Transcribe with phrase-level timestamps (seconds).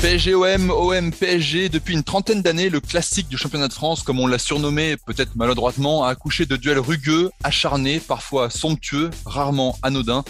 [0.00, 4.28] PSGOM, OM, PSG, depuis une trentaine d'années, le classique du championnat de France, comme on
[4.28, 10.22] l'a surnommé peut-être maladroitement, a accouché de duels rugueux, acharnés, parfois somptueux, rarement anodins.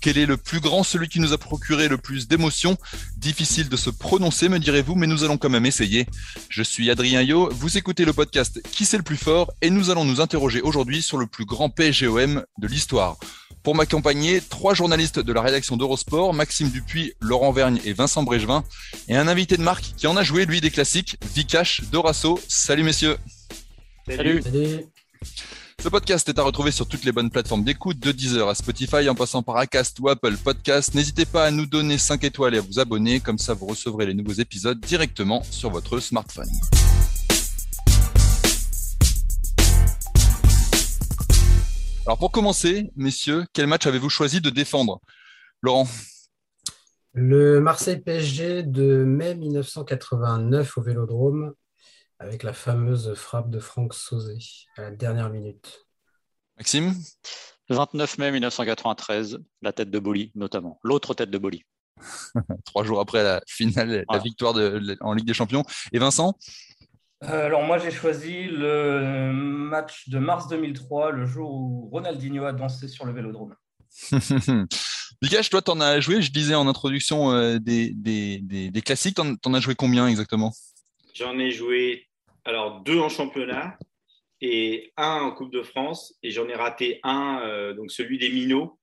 [0.00, 2.76] Quel est le plus grand, celui qui nous a procuré le plus d'émotions?
[3.16, 6.06] Difficile de se prononcer, me direz-vous, mais nous allons quand même essayer.
[6.48, 9.52] Je suis Adrien Yo, vous écoutez le podcast Qui c'est le plus fort?
[9.62, 13.18] Et nous allons nous interroger aujourd'hui sur le plus grand PSGOM de l'histoire.
[13.62, 18.64] Pour m'accompagner, trois journalistes de la rédaction d'Eurosport, Maxime Dupuis, Laurent Vergne et Vincent Brégevin,
[19.08, 22.40] et un invité de marque qui en a joué, lui, des classiques, Vikash Dorasso.
[22.48, 23.16] Salut messieurs
[24.08, 24.42] Salut.
[25.80, 29.08] Ce podcast est à retrouver sur toutes les bonnes plateformes d'écoute, de Deezer à Spotify
[29.08, 30.94] en passant par Acast ou Apple Podcast.
[30.94, 34.06] N'hésitez pas à nous donner 5 étoiles et à vous abonner, comme ça vous recevrez
[34.06, 36.50] les nouveaux épisodes directement sur votre smartphone.
[42.06, 45.00] Alors pour commencer, messieurs, quel match avez-vous choisi de défendre?
[45.62, 45.86] Laurent
[47.12, 51.54] Le Marseille PSG de mai 1989 au Vélodrome,
[52.18, 54.38] avec la fameuse frappe de Franck Sauzé
[54.76, 55.86] à la dernière minute.
[56.58, 56.94] Maxime
[57.68, 61.62] 29 mai 1993, la tête de Boli notamment, l'autre tête de Boli.
[62.64, 65.62] Trois jours après la finale, la victoire de- en Ligue des Champions.
[65.92, 66.36] Et Vincent?
[66.40, 66.71] Euh,
[67.22, 72.88] Alors moi j'ai choisi le match de mars 2003, le jour où Ronaldinho a dansé
[72.88, 73.54] sur le vélodrome.
[75.22, 79.14] Vikash, toi, t'en as joué, je disais en introduction euh, des, des, des, des classiques,
[79.14, 80.52] t'en, t'en as joué combien exactement?
[81.14, 82.08] J'en ai joué
[82.44, 83.78] alors deux en championnat
[84.40, 88.30] et un en Coupe de France et j'en ai raté un, euh, donc celui des
[88.30, 88.78] Minots.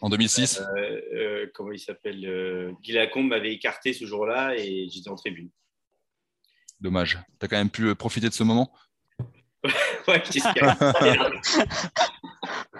[0.00, 2.24] En 2006 Euh, euh, comment il s'appelle?
[2.24, 5.50] Euh, Guy Lacombe m'avait écarté ce jour-là et j'étais en tribune.
[6.80, 7.18] Dommage.
[7.38, 8.72] T'as quand même pu euh, profiter de ce moment?
[10.08, 11.30] Ouais, qu'est-ce qu'il y a?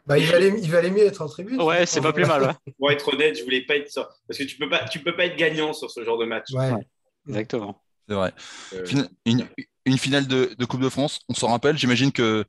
[0.07, 1.61] Bah, il, valait, il valait mieux être en tribune.
[1.61, 2.43] Ouais, c'est pas plus mal.
[2.43, 2.73] ouais.
[2.79, 4.09] Pour être honnête, je voulais pas être sur...
[4.27, 6.47] parce que tu peux pas, tu peux pas être gagnant sur ce genre de match.
[6.53, 6.73] Ouais.
[6.73, 6.81] Ouais.
[7.29, 7.81] Exactement.
[8.09, 8.33] C'est vrai.
[8.73, 8.87] Euh,
[9.27, 9.47] Une,
[9.85, 12.45] une finale de, de Coupe de France, on s'en rappelle, j'imagine que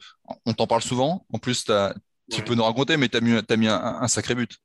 [0.46, 1.26] on t'en parle souvent.
[1.34, 2.44] En plus, tu Ouais.
[2.46, 4.58] peux nous raconter, mais tu as mis, t'as mis un, un sacré but.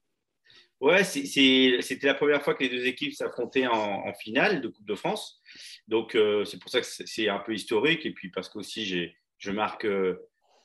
[0.80, 4.94] Ouais, c'était la première fois que les deux équipes s'affrontaient en, finale de Coupe de
[4.94, 5.40] France.
[5.88, 8.04] Donc, euh, c'est pour ça que c'est un peu historique.
[8.04, 10.16] Et puis, parce qu'aussi, je marque euh,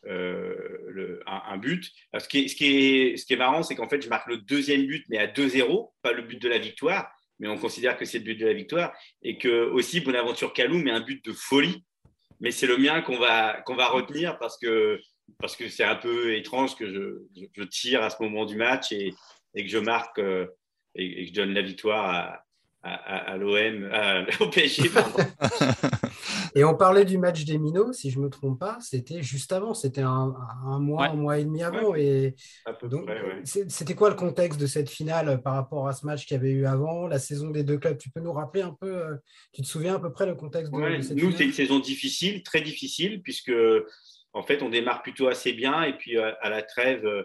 [0.08, 1.90] euh, un, but.
[2.20, 4.28] Ce qui est, ce qui est, ce qui est marrant, c'est qu'en fait, je marque
[4.28, 7.10] le deuxième but, mais à 2-0, pas le but de la victoire.
[7.40, 8.94] Mais on considère que c'est le but de la victoire.
[9.24, 11.86] Et que aussi, Bonaventure Calou met un but de folie.
[12.42, 15.00] Mais c'est le mien qu'on va, qu'on va retenir parce que
[15.40, 18.92] parce que c'est un peu étrange que je- je tire à ce moment du match
[18.92, 19.14] et,
[19.56, 20.48] et que je marque euh,
[20.96, 22.46] et, et que je donne la victoire à,
[22.84, 23.90] à, à- à l'OM,
[24.42, 24.90] au PSG.
[26.54, 29.54] Et on parlait du match des Minots, si je ne me trompe pas, c'était juste
[29.54, 30.36] avant, c'était un,
[30.66, 31.08] un mois, Ouais.
[31.10, 31.96] un mois et demi avant.
[31.96, 32.36] Et
[32.66, 33.42] à peu donc, près, ouais.
[33.46, 36.40] c'est- c'était quoi le contexte de cette finale par rapport à ce match qu'il y
[36.40, 37.98] avait eu avant, la saison des deux clubs?
[37.98, 39.16] Tu peux nous rappeler un peu, euh,
[39.54, 41.54] tu te souviens à peu près le contexte de, Ouais, de cette nous, c'est une
[41.54, 43.54] saison difficile, très difficile, puisque
[44.34, 45.84] en fait, on démarre plutôt assez bien.
[45.84, 47.24] Et puis, euh, à la trêve, euh,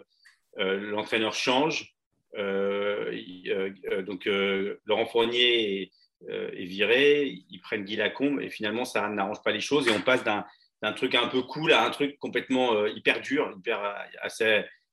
[0.59, 1.96] euh, l'entraîneur change.
[2.35, 3.13] Euh,
[3.47, 4.27] euh, euh, donc,
[4.85, 5.91] Laurent Fournier
[6.27, 7.43] est, viré.
[7.49, 8.41] Ils prennent Guy Lacombe.
[8.41, 9.87] Et finalement, ça n'arrange pas les choses.
[9.87, 13.95] Et on passe d'un truc un peu cool à un truc complètement hyper dur, hyper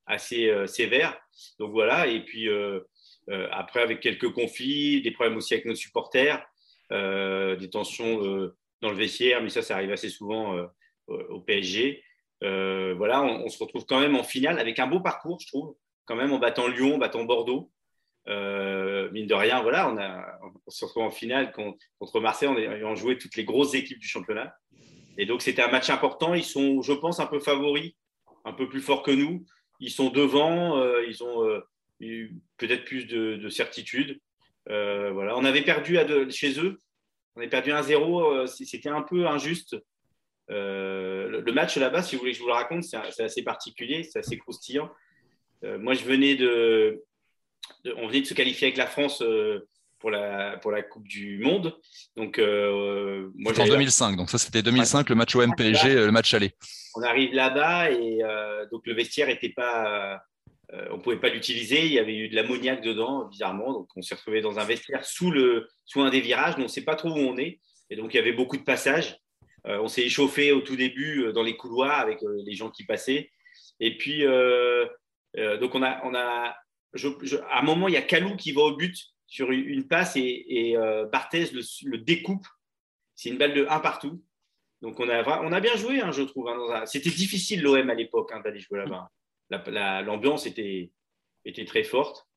[0.07, 1.17] assez, sévère.
[1.59, 2.07] Donc, voilà.
[2.07, 2.49] Et puis,
[3.51, 6.45] après, avec quelques conflits, des problèmes aussi avec nos supporters,
[6.91, 8.19] des tensions
[8.81, 10.69] dans le vestiaire, mais ça, ça arrive assez souvent
[11.09, 12.03] au PSG.
[12.43, 15.75] Voilà, on se retrouve quand même en finale avec un beau parcours, je trouve,
[16.07, 17.71] quand même en battant Lyon, en battant Bordeaux.
[18.27, 22.49] Euh, mine de rien, voilà, on, a, on se retrouve en finale con- contre Marseille
[22.49, 24.55] en ayant joué toutes les grosses équipes du championnat.
[25.19, 26.33] Et donc, c'était un match important.
[26.35, 27.93] Ils sont, je pense, un peu favoris,
[28.45, 29.45] un peu plus forts que nous.
[29.81, 31.61] Ils sont devant, euh, ils ont euh,
[32.01, 34.19] eu peut-être plus de, de certitude.
[34.71, 35.37] Euh, voilà.
[35.37, 35.99] On avait perdu
[36.31, 36.79] chez eux,
[37.37, 39.77] on avait perdu 1-0, euh, c- c'était un peu injuste.
[40.49, 44.19] Le, match là-bas, si vous voulez que je vous le raconte, c'est assez particulier, c'est
[44.19, 44.91] assez croustillant.
[45.65, 47.03] Euh, moi, je venais de,
[47.85, 49.61] de- On venait de se qualifier avec la France euh,
[49.99, 51.77] pour, la, pour la Coupe du Monde.
[52.17, 56.07] Donc, euh, moi, en j'avais- 2005, donc ça c'était 2005, le match OM PSG, euh,
[56.07, 56.53] le match aller.
[56.97, 60.21] on arrive là-bas et euh, donc le vestiaire n'était pas
[60.91, 61.87] on ne pouvait pas l'utiliser.
[61.87, 63.73] Il y avait eu de l'ammoniac dedans, bizarrement.
[63.73, 66.55] Donc, on s'est retrouvé dans un vestiaire sous, le, sous un des virages.
[66.55, 67.61] Donc, on ne sait pas trop où on est.
[67.91, 69.17] Et donc, il y avait beaucoup de passages.
[69.65, 73.31] on s'est échauffé au tout début dans les couloirs avec les gens qui passaient.
[73.79, 74.25] Et puis,
[75.37, 76.55] donc, on a, on a
[77.51, 78.97] à un moment, il y a Calou qui va au but
[79.27, 80.77] sur une passe et,
[81.11, 82.47] Barthez le, découpe.
[83.15, 84.23] C'est une balle de 1 partout.
[84.83, 86.49] Donc on a, on a bien joué, hein, je trouve.
[86.49, 90.03] Hein, C'était difficile l'OM à l'époque hein, d'aller jouer là-bas.
[90.03, 90.91] L'ambiance était,
[91.45, 92.29] était très forte.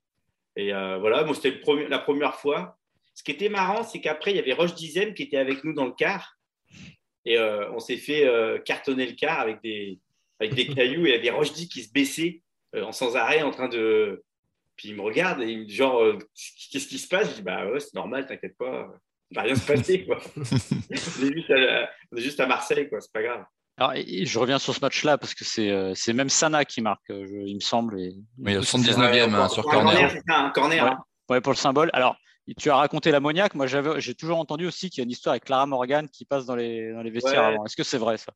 [0.55, 1.59] Et euh, voilà, moi c'était
[1.89, 2.77] la première fois.
[3.13, 5.73] Ce qui était marrant, c'est qu'après, il y avait Roche Dizem qui était avec nous
[5.73, 6.37] dans le car.
[7.25, 9.99] Et euh, on s'est fait euh, cartonner le car avec des,
[10.39, 11.05] avec des cailloux.
[11.05, 12.43] Et il y avait Roche qui se baissait
[12.75, 14.23] en sans arrêt en train de,
[14.77, 16.17] puis il me regarde et il me dit genre, euh,
[16.71, 17.31] qu'est-ce qui se passe?
[17.31, 18.87] Je dis, bah ouais, c'est normal, t'inquiète pas,
[19.31, 20.05] il va rien se passer.
[20.05, 20.19] Quoi.
[20.37, 23.43] on, est juste à, Marseille, quoi, c'est pas grave.
[23.79, 27.09] Alors, je reviens sur ce match-là parce que c'est, euh, c'est même Sana qui marque,
[27.09, 27.99] euh, il me semble.
[27.99, 28.15] Et...
[28.39, 30.11] Oui, 79e hein, sur corner.
[30.11, 30.83] C'est un corner.
[30.83, 31.03] Ouais, hein.
[31.29, 31.89] ouais, pour le symbole.
[31.93, 32.15] Alors,
[32.57, 33.55] tu as raconté l'ammoniaque.
[33.55, 36.25] Moi, j'avais, j'ai toujours entendu aussi qu'il y a une histoire avec Clara Morgan qui
[36.25, 37.65] passe dans les, dans les vestiaires avant.
[37.65, 38.31] Est-ce que c'est vrai ça?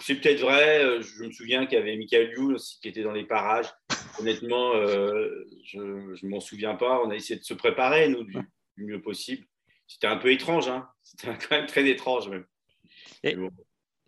[0.00, 0.84] C'est peut-être vrai.
[0.84, 3.68] Euh, je me souviens qu'il y avait Michael Youl aussi qui était dans les parages.
[4.20, 7.00] Honnêtement, euh, je ne m'en souviens pas.
[7.04, 8.38] On a essayé de se préparer, nous, du,
[8.76, 9.46] mieux possible.
[9.86, 10.68] C'était un peu étrange.
[10.68, 10.88] Hein.
[11.02, 12.46] C'était quand même très étrange, même.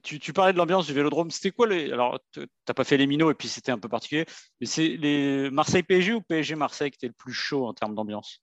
[0.03, 1.31] tu, parlais de l'ambiance du vélodrome.
[1.31, 1.93] C'était quoi les...
[1.93, 4.25] Alors, tu n'as pas fait les minots et puis c'était un peu particulier.
[4.61, 8.43] Mais c'est les Marseille-PSG ou PSG-Marseille qui était le plus chaud en termes d'ambiance?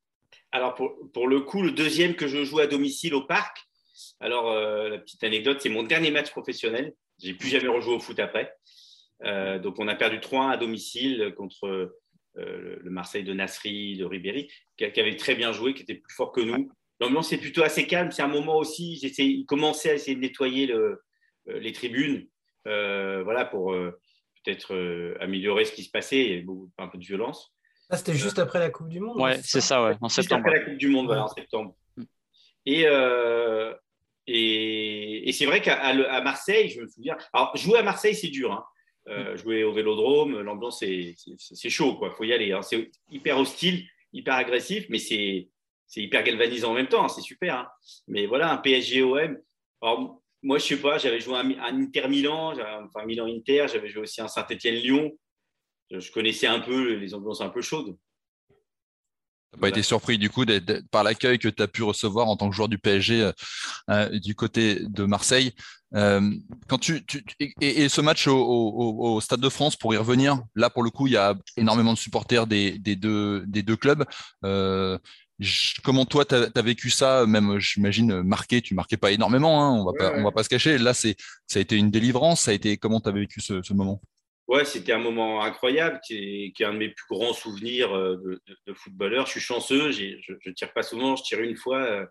[0.51, 3.57] Alors, pour, pour, le coup, le deuxième que je joue à domicile au parc,
[4.19, 6.93] alors, euh, la petite anecdote, c'est mon dernier match professionnel.
[7.19, 8.55] J'ai plus jamais rejoué au foot après.
[9.23, 14.05] Euh, donc, on a perdu 3-1 à domicile contre euh, le Marseille de Nasri, de
[14.05, 16.71] Ribéry, qui, avait très bien joué, qui était plus fort que nous.
[16.99, 18.11] L'ambiance est plutôt assez calme.
[18.11, 21.01] C'est un moment aussi, ils commençaient à essayer de nettoyer le,
[21.45, 22.27] les tribunes,
[22.65, 23.73] voilà, pour
[24.43, 26.21] peut-être améliorer ce qui se passait.
[26.21, 26.45] Il y avait
[26.77, 27.53] un peu de violence.
[27.89, 29.19] Ah, c'était juste après la Coupe du Monde.
[29.19, 30.43] Ouais, c'est ça, ouais, en septembre.
[30.43, 31.75] Juste après la Coupe du Monde, voilà, en septembre.
[31.97, 32.03] Mm.
[34.27, 37.17] Et, et, c'est vrai qu'à Marseille, je me souviens.
[37.33, 38.51] Alors, jouer à Marseille, c'est dur.
[38.53, 38.63] Hein.
[39.09, 41.99] Euh, jouer au vélodrome, l'ambiance, c'est chaud.
[42.01, 42.53] Il faut y aller.
[42.53, 42.61] Hein.
[42.61, 45.49] C'est hyper hostile, hyper agressif, mais c'est
[45.95, 47.03] hyper galvanisant en même temps.
[47.03, 47.09] Hein.
[47.09, 47.69] C'est super.
[48.07, 49.37] Mais voilà, un PSG-OM.
[49.81, 52.53] Alors, moi, je sais pas, j'avais joué un, Inter-Milan,
[52.85, 55.11] enfin Milan-Inter, j'avais joué aussi un Saint-Etienne-Lyon.
[55.91, 57.95] Je connaissais un peu les ambiances un peu chaudes
[59.53, 60.45] n'as pas été surpris du coup
[60.91, 63.31] par l'accueil que tu as pu recevoir en tant que joueur du PSG euh,
[63.89, 65.53] euh, du côté de Marseille.
[65.95, 66.31] Euh,
[66.67, 67.05] quand tu,
[67.61, 71.13] et, ce match au, Stade de France, pour y revenir, là pour le coup, il
[71.13, 74.03] y a énormément de supporters des, deux, des deux clubs.
[75.83, 77.25] comment toi, tu as, vécu ça?
[77.27, 80.49] Même, j'imagine, marqué, tu marquais pas énormément, hein, on va pas, on va pas se
[80.49, 80.77] cacher.
[80.79, 81.09] Là, ça
[81.55, 82.41] a été une délivrance.
[82.41, 84.01] Ça a été, comment tu as vécu ce moment?
[84.47, 88.73] Ouais, c'était un moment incroyable, qui est, un de mes plus grands souvenirs euh, de,
[88.73, 89.25] footballeur.
[89.25, 92.05] Je suis chanceux, je ne tire pas souvent, je tire une fois euh,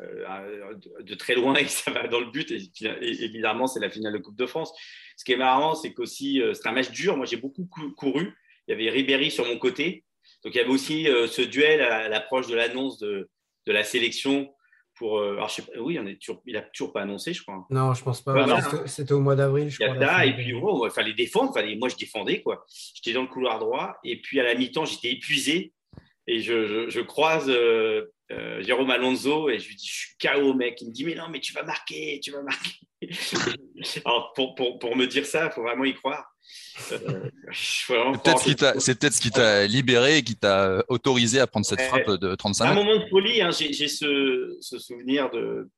[0.00, 2.50] euh, de très loin et ça va dans le but.
[2.50, 2.68] Et,
[3.00, 4.72] évidemment, c'est la finale de Coupe de France.
[5.16, 7.16] Ce qui est marrant, c'est qu'aussi, c'est un match dur.
[7.16, 7.64] Moi, j'ai beaucoup
[7.96, 8.34] couru.
[8.66, 10.04] Il y avait Ribéry sur mon côté.
[10.44, 13.30] Donc, il y avait aussi ce duel à l'approche de l'annonce de,
[13.66, 14.52] de la sélection
[14.98, 15.18] pour.
[15.18, 17.42] Euh, alors, je sais pas, oui, on est toujours, il n'a toujours pas annoncé, je
[17.42, 17.66] crois.
[17.70, 18.34] Non, je pense pas.
[18.86, 20.26] C'était au mois d'avril, je crois.
[20.26, 21.54] et puis, il fallait défendre.
[21.54, 22.66] Fallait, moi, je défendais, quoi.
[22.94, 23.96] J'étais dans le couloir droit.
[24.04, 25.72] Et puis, à la mi-temps, j'étais épuisé.
[26.26, 30.52] Et je, je, croise euh, euh, Jérôme Alonso et je lui dis, je suis KO,
[30.52, 30.78] mec.
[30.82, 32.72] Il me dit, mais non, mais tu vas marquer, tu vas marquer.
[34.04, 36.26] alors, pour, pour, pour me dire ça, il faut vraiment y croire.
[36.92, 37.86] Euh, c'est
[38.58, 42.64] peut-être ce qui t'a libéré et qui t'a autorisé à prendre cette frappe de 35
[42.64, 42.78] mètres.
[42.78, 45.68] Un moment de folie, hein, j'ai ce, souvenir de,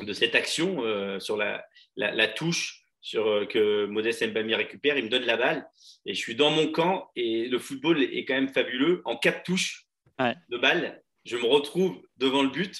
[0.00, 1.64] de cette action euh, sur la,
[1.96, 4.98] la, touche sur, euh, que Modeste Mbami récupère.
[4.98, 5.68] Il me donne la balle
[6.06, 9.02] et je suis dans mon camp et le football est quand même fabuleux.
[9.04, 9.86] En quatre touches
[10.18, 12.78] de balle, je me retrouve devant le but.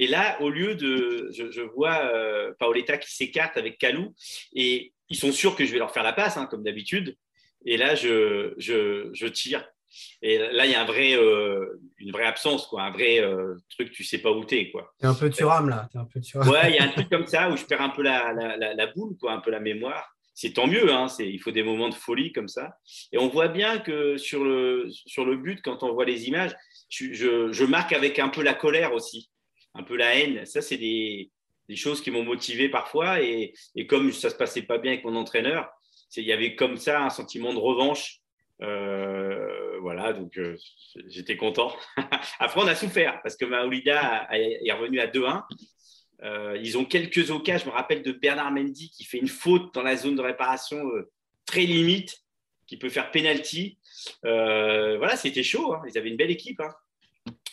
[0.00, 1.30] Et là, au lieu de.
[1.32, 2.10] Je, vois
[2.58, 4.12] Paoletta qui s'écarte avec Calou
[4.52, 7.16] et ils sont sûrs que je vais leur faire la passe, hein, comme d'habitude.
[7.64, 9.66] Et là, je, je, je, tire.
[10.22, 13.54] Et là, il y a un vrai, euh, une vraie absence, quoi, un vrai euh,
[13.70, 14.70] truc, tu sais pas où t'es.
[14.98, 15.88] T'es un peu turam, là.
[15.94, 16.20] Es un peu
[16.50, 18.74] Ouais, il y a un truc comme ça où je perds un peu la, la,
[18.74, 20.10] la, boule, quoi, un peu la mémoire.
[20.34, 22.76] C'est tant mieux, hein, il faut des moments de folie comme ça.
[23.12, 26.54] Et on voit bien que sur le, sur le but, quand on voit les images,
[26.88, 29.30] je, je, je marque avec un peu la colère aussi,
[29.74, 30.44] un peu la haine.
[30.44, 31.30] Ça, c'est des,
[31.68, 33.22] des choses qui m'ont motivé parfois.
[33.22, 33.54] Et,
[33.88, 35.68] comme ça se passait pas bien avec mon entraîneur,
[36.16, 38.20] il y avait comme ça un sentiment de revanche.
[38.62, 40.56] Euh, voilà, donc euh,
[41.06, 41.74] j'étais content.
[42.38, 45.42] Après, on a souffert parce que Maoulida est revenu à 2-1.
[46.22, 47.66] Euh, ils ont quelques occasions.
[47.66, 50.82] Je me rappelle de Bernard Mendy qui fait une faute dans la zone de réparation
[51.46, 52.22] très limite.
[52.66, 53.78] qui peut faire penalty.
[54.22, 55.74] voilà, c'était chaud.
[55.74, 55.82] Hein.
[55.88, 56.72] Ils avaient une belle équipe, hein.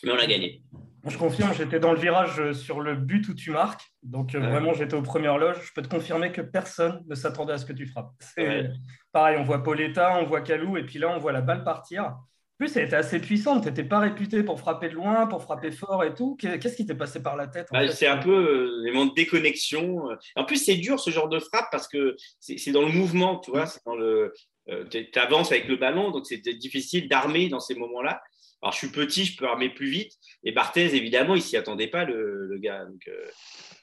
[0.04, 0.62] mais on a gagné.
[1.06, 3.92] Je confirme, j'étais dans le virage sur le but où tu marques.
[4.02, 5.60] Donc, vraiment, j'étais aux premières loges.
[5.64, 8.12] Je peux te confirmer que personne ne s'attendait à ce que tu frappes.
[8.20, 8.70] C'est
[9.10, 12.16] pareil, on voit Pauletta, on voit Calou, et puis là, on voit la balle partir
[12.62, 13.62] plus, elle était assez puissante.
[13.62, 16.36] Tu n'étais pas réputé pour frapper de loin, pour frapper fort et tout.
[16.36, 19.14] Qu'est-ce qui t'est passé par la tête bah, C'est un peu euh, les moments de
[19.14, 20.08] déconnexion.
[20.36, 23.50] En plus, c'est dur ce genre de frappe parce que c'est dans le mouvement, tu
[23.50, 23.64] vois.
[23.84, 24.32] Dans le,
[24.68, 28.22] euh, tu avances avec le ballon, donc c'est difficile d'armer dans ces moments-là.
[28.62, 30.12] Alors, je suis petit, je peux armer plus vite.
[30.44, 32.84] Et Barthez, évidemment, il s'y attendait pas, le, gars.
[32.84, 33.26] Donc, euh,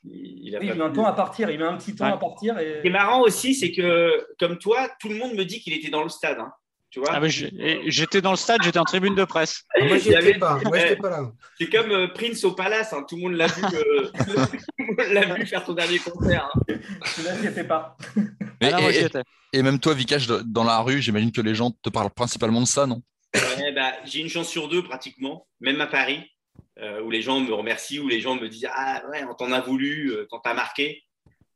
[0.05, 1.49] il, a met un temps à partir.
[1.49, 2.57] Il met un petit temps à partir.
[2.59, 2.75] Et...
[2.77, 5.73] Ce qui est marrant aussi, c'est que, comme toi, tout le monde me dit qu'il
[5.73, 6.39] était dans le stade.
[6.39, 6.51] Hein.
[7.07, 7.19] Ah,
[7.85, 9.63] j'étais dans le stade, j'étais en tribune de presse.
[9.75, 10.59] Ah, moi, j'étais pas.
[10.59, 11.31] pas là.
[11.59, 12.93] C'est comme euh, Prince au Palace.
[12.93, 13.05] Hein.
[13.07, 16.49] Tout le monde l'a vu, euh, vu faire son dernier concert.
[16.67, 16.75] Hein.
[17.23, 17.97] Là, pas.
[18.61, 18.79] Ah,
[19.53, 22.67] et, même toi, Vikash, dans la rue, j'imagine que les gens te parlent principalement de
[22.67, 23.03] ça, non?
[23.79, 26.21] Bah, J'ai une chance sur deux, pratiquement, même à Paris,
[26.79, 29.51] euh, où les gens me remercient, où les gens me disent Ah ouais, on t'en
[29.51, 31.03] a voulu quand t'as marqué.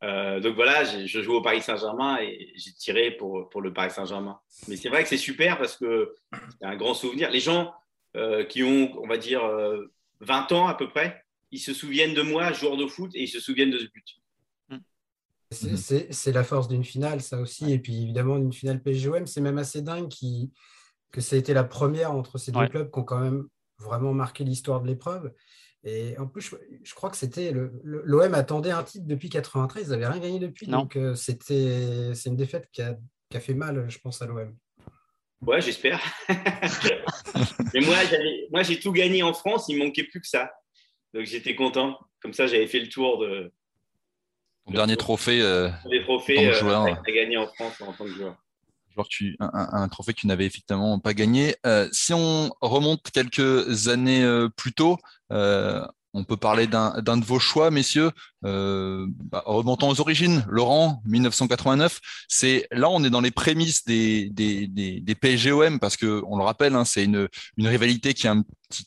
[0.03, 3.91] Euh, donc voilà, je joue au Paris Saint-Germain et j'ai tiré pour, pour le Paris
[3.91, 4.37] Saint-Germain.
[4.67, 7.31] Mais c'est vrai que c'est super parce que c'est un grand souvenir.
[7.31, 7.73] Les gens
[8.17, 9.41] euh, qui ont, on va dire,
[10.19, 13.23] 20 euh, ans à peu près, ils se souviennent de moi, joueur de foot, et
[13.23, 14.05] ils se souviennent de ce but.
[15.51, 17.71] C'est la force d'une finale, ça aussi.
[17.71, 20.51] Et puis évidemment, d'une finale PSGOM, c'est même assez dingue qui,
[21.13, 24.13] que ça a été la première entre ces deux clubs qui ont quand même vraiment
[24.13, 25.31] marqué l'histoire de l'épreuve.
[25.85, 26.53] Et en plus,
[26.83, 27.53] je, crois que c'était
[27.83, 30.67] l'OM attendait un titre depuis 93, ils n'avaient rien gagné depuis.
[30.67, 32.97] Donc euh, c'était c'est une défaite qui a,
[33.29, 34.55] qui a, fait mal, je pense, à l'OM.
[35.41, 36.01] Ouais, j'espère.
[37.73, 37.95] Mais moi,
[38.51, 40.51] moi, j'ai tout gagné en France, il ne manquait plus que ça.
[41.13, 41.99] Donc j'étais content.
[42.21, 43.51] Comme ça, j'avais fait le tour de.
[44.65, 45.41] Ton dernier trophée.
[45.41, 48.37] Euh, les trophées euh, gagné en France en tant que joueur.
[49.39, 51.55] Un, trophée que tu n'avais effectivement pas gagné.
[51.65, 54.97] Euh, si on remonte quelques années plus tôt,
[55.31, 58.11] euh, on peut parler d'un de vos choix, messieurs.
[58.45, 60.45] Euh, bah, remontons aux origines.
[60.47, 61.99] Laurent, 1989.
[62.27, 66.43] C'est là, on est dans les prémices des des, des, PSGOM parce que on le
[66.43, 67.27] rappelle, hein, c'est une,
[67.57, 68.35] rivalité qui a,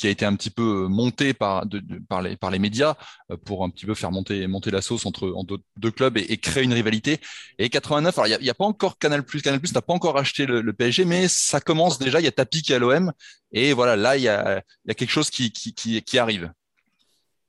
[0.04, 2.95] été un petit peu montée par les médias
[3.33, 5.35] euh, pour un petit peu faire monter monter la sauce entre,
[5.76, 7.18] deux clubs et, créer une rivalité.
[7.59, 8.18] Et 89.
[8.18, 9.25] Alors il y a, pas encore Canal.
[9.25, 12.21] Canal n'a pas encore acheté le, PSG, mais ça commence déjà.
[12.21, 13.12] Il y a Tapi qui à l'OM
[13.52, 16.52] et voilà, là il y a, quelque chose qui arrive.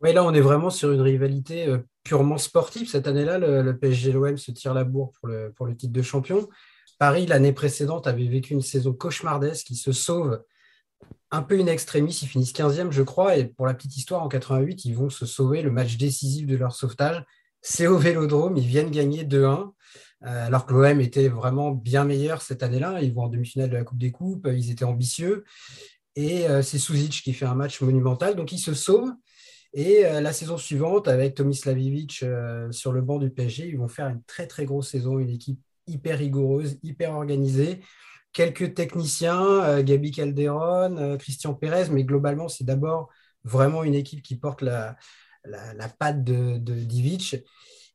[0.01, 2.87] Oui, là, on est vraiment sur une rivalité euh, purement sportive.
[2.89, 6.01] Cette année-là, le, PSG l'OM se tire la bourre pour le, pour le titre de
[6.01, 6.47] champion.
[6.99, 9.67] Paris, l'année précédente, avait vécu une saison cauchemardesque.
[9.67, 10.43] qui se sauve
[11.31, 12.17] un peu in extremis.
[12.21, 13.37] Ils finissent 15e, je crois.
[13.37, 16.55] Et pour la petite histoire, en 88, ils vont se sauver le match décisif de
[16.55, 17.23] leur sauvetage.
[17.61, 18.57] C'est au Vélodrome.
[18.57, 19.71] Ils viennent gagner 2-1.
[20.25, 23.01] Euh, alors que l'OM était vraiment bien meilleur cette année-là.
[23.01, 24.47] Ils vont en demi-finale de la Coupe des Coupes.
[24.51, 25.43] Ils étaient ambitieux.
[26.15, 28.35] Et euh, c'est Suzic qui fait un match monumental.
[28.35, 29.11] Donc, ils se sauvent.
[29.74, 33.88] Et euh, la saison suivante, avec Tomislavic euh, sur le banc du PSG, ils vont
[33.88, 37.81] faire une très très grosse saison, une équipe hyper rigoureuse, hyper organisée.
[38.33, 43.09] Quelques techniciens, euh, Gabi Calderon, Christian Pérez, mais globalement, c'est d'abord
[43.43, 44.95] vraiment une équipe qui porte la,
[45.45, 47.38] la, patte de, de, Divic.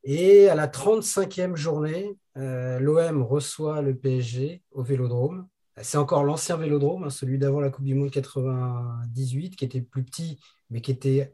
[0.03, 5.47] Et à la 35e journée, l'OM reçoit le PSG au Vélodrome.
[5.81, 10.03] C'est encore l'ancien Vélodrome, hein, celui d'avant la Coupe du Monde 98, qui était plus
[10.03, 10.39] petit,
[10.69, 11.33] mais qui était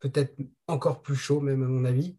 [0.00, 0.34] peut-être
[0.66, 2.16] encore plus chaud même à mon avis.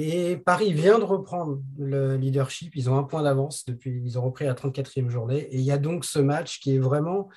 [0.00, 2.76] Et Paris vient de reprendre le leadership.
[2.76, 4.00] Ils ont un point d'avance depuis.
[4.04, 5.40] Ils ont repris la 34e journée.
[5.50, 7.28] Et il y a donc ce match qui est vraiment.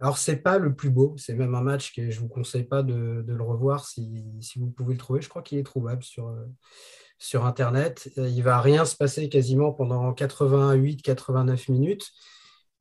[0.00, 1.14] Alors, c'est pas le plus beau.
[1.18, 4.70] C'est même un match que je vous conseille pas de, le revoir si, si, vous
[4.70, 5.20] pouvez le trouver.
[5.20, 6.34] Je crois qu'il est trouvable sur,
[7.18, 8.10] sur Internet.
[8.16, 12.12] Il va rien se passer quasiment pendant 88-89 minutes.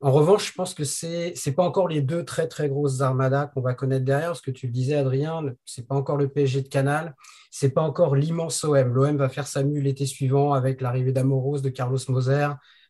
[0.05, 3.47] En revanche, je pense que ce n'est pas encore les deux très très grosses armadas
[3.47, 4.35] qu'on va connaître derrière.
[4.35, 7.15] Ce que tu le disais, Adrien, ce n'est pas encore le PSG de Canal,
[7.49, 8.93] ce n'est pas encore l'immense OM.
[8.93, 12.49] L'OM va faire sa mue l'été suivant avec l'arrivée d'Amoros, de Carlos Moser,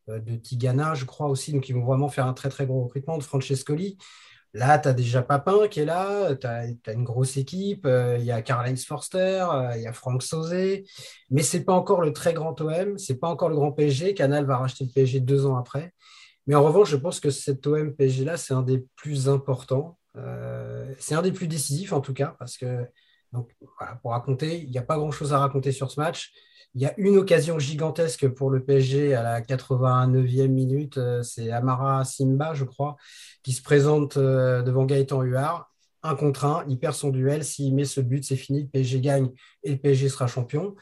[0.10, 1.53] euh, de Tigana, je crois aussi.
[1.53, 3.98] Donc, ils vont vraiment faire un très très gros recrutement de Francescoli.
[4.53, 8.25] Là, tu as déjà Papin qui est là, tu as, une grosse équipe, euh, il
[8.25, 10.84] y a Karl-Heinz Forster, euh, il y a Franck Sauzé,
[11.29, 13.72] mais ce n'est pas encore le très grand OM, ce n'est pas encore le grand
[13.72, 14.13] PSG.
[14.15, 15.93] Canal va racheter le PSG deux ans après.
[16.48, 19.98] Mais en revanche, je pense que cet OM PSG-là, c'est un des plus importants.
[20.16, 22.86] Euh, c'est un des plus décisifs, en tout cas, parce que,
[23.32, 23.52] donc,
[24.02, 26.32] pour raconter, il n'y a pas grand-chose à raconter sur ce match.
[26.75, 30.98] Il y a une occasion gigantesque pour le PSG à la 89e minute.
[30.98, 32.98] Euh, c'est Amara Simba, je crois,
[33.44, 35.72] qui se présente euh, devant Gaëtan Huard.
[36.04, 37.44] Un contre un, il perd son duel.
[37.44, 38.64] S'il met ce but, c'est fini.
[38.64, 39.32] Le PSG gagne
[39.64, 40.75] et le PSG sera champion.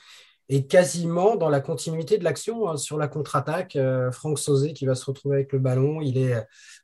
[0.49, 3.75] Et quasiment dans la continuité de l'action hein, sur la contre-attaque.
[3.75, 6.01] Euh, Franck Sauzé qui va se retrouver avec le ballon.
[6.01, 6.35] Il est,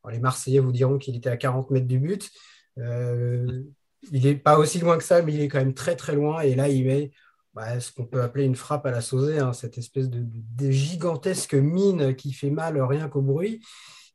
[0.09, 2.29] les Marseillais vous diront qu'il était à 40 mètres du but.
[2.77, 3.63] Euh,
[4.11, 6.41] il n'est pas aussi loin que ça, mais il est quand même très très loin.
[6.41, 7.11] Et là, il met
[7.53, 11.55] bah, ce qu'on peut appeler une frappe à la Sauzé, hein, cette espèce de, gigantesque
[11.55, 13.61] mine qui fait mal rien qu'au bruit.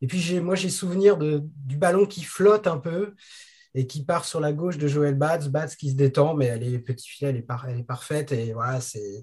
[0.00, 3.14] Et puis moi, j'ai souvenir du ballon qui flotte un peu
[3.74, 5.48] et qui part sur la gauche de Joël Batz.
[5.48, 8.32] Batz qui se détend, mais elle est petit filet, elle est, parfaite.
[8.32, 9.22] Et voilà, c'est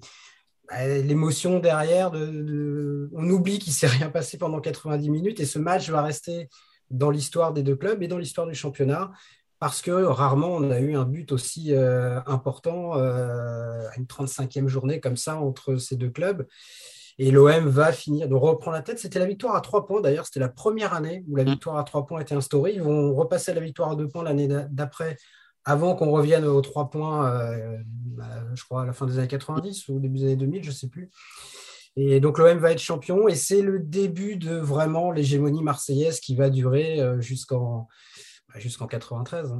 [0.78, 2.10] l'émotion derrière.
[2.10, 6.02] De, On oublie qu'il ne s'est rien passé pendant 90 minutes et ce match va
[6.02, 6.48] rester
[6.90, 9.10] dans l'histoire des deux clubs et dans l'histoire du championnat
[9.58, 14.66] parce que rarement on a eu un but aussi euh, important euh, à une 35e
[14.66, 16.46] journée comme ça entre ces deux clubs.
[17.18, 18.98] Et l'OM va finir, de reprendre la tête.
[18.98, 20.00] C'était la victoire à trois points.
[20.00, 21.50] D'ailleurs, c'était la première année où la mm.
[21.50, 22.72] victoire à trois points était instaurée.
[22.74, 25.16] Ils vont repasser à la victoire à deux points l'année d'après,
[25.64, 29.28] avant qu'on revienne aux trois points, euh, bah, je crois, à la fin des années
[29.28, 31.10] 90 ou début des années 2000, je ne sais plus.
[31.96, 36.34] Et donc l'OM va être champion et c'est le début de vraiment l'hégémonie marseillaise qui
[36.34, 37.86] va durer euh, jusqu'en
[38.48, 39.54] bah, jusqu'en 93.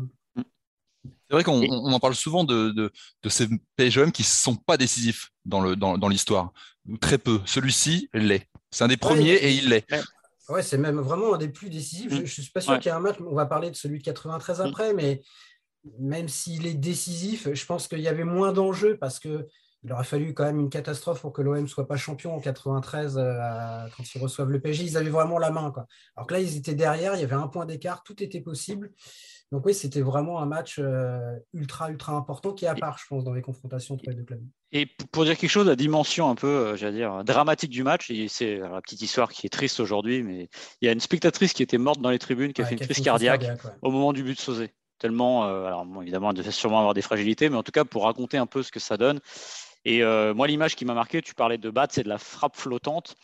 [1.05, 5.31] C'est vrai qu'on en parle souvent de, de, ces PSGOM qui ne sont pas décisifs
[5.45, 5.63] dans
[6.09, 6.53] l'histoire,
[6.87, 7.41] dans, très peu.
[7.47, 8.49] Celui-ci l'est.
[8.71, 9.87] C'est un des premiers et il l'est.
[10.49, 12.13] Ouais, c'est même vraiment un des plus décisifs.
[12.13, 13.99] Je ne suis pas sûr qu'il y ait un match, on va parler de celui
[13.99, 14.63] de 93 mm.
[14.63, 15.23] après, mais
[15.99, 19.47] même s'il est décisif, je pense qu'il y avait moins d'enjeux parce que
[19.85, 22.41] il aurait fallu quand même une catastrophe pour que l'OM ne soit pas champion en
[22.41, 24.85] 93 euh, quand ils reçoivent le PSG.
[24.85, 25.73] Ils avaient vraiment la main.
[25.73, 25.87] Quoi.
[26.17, 28.93] Alors que là, ils étaient derrière, il y avait un point d'écart, tout était possible.
[29.53, 31.19] Donc oui, c'était vraiment un match euh,
[31.53, 34.25] ultra, ultra important qui est à part, je pense, dans les confrontations entre les deux
[34.25, 34.43] clubs.
[34.73, 38.11] Et pour dire quelque chose, la dimension un peu, euh, j'allais dire, dramatique du match,
[38.11, 40.49] et c'est la petite histoire qui est triste aujourd'hui, mais
[40.81, 42.81] il y a une spectatrice qui était morte dans les tribunes, qui a fait une
[42.81, 43.45] crise cardiaque,
[43.83, 44.71] au moment du but de Sauzé.
[44.99, 48.39] Tellement, alors évidemment, elle devait sûrement avoir des fragilités, mais en tout cas, pour raconter
[48.39, 49.21] un peu ce que ça donne,
[49.85, 52.57] et euh, moi, l'image qui m'a marqué, tu parlais de Bats, c'est de la frappe
[52.57, 53.17] flottante.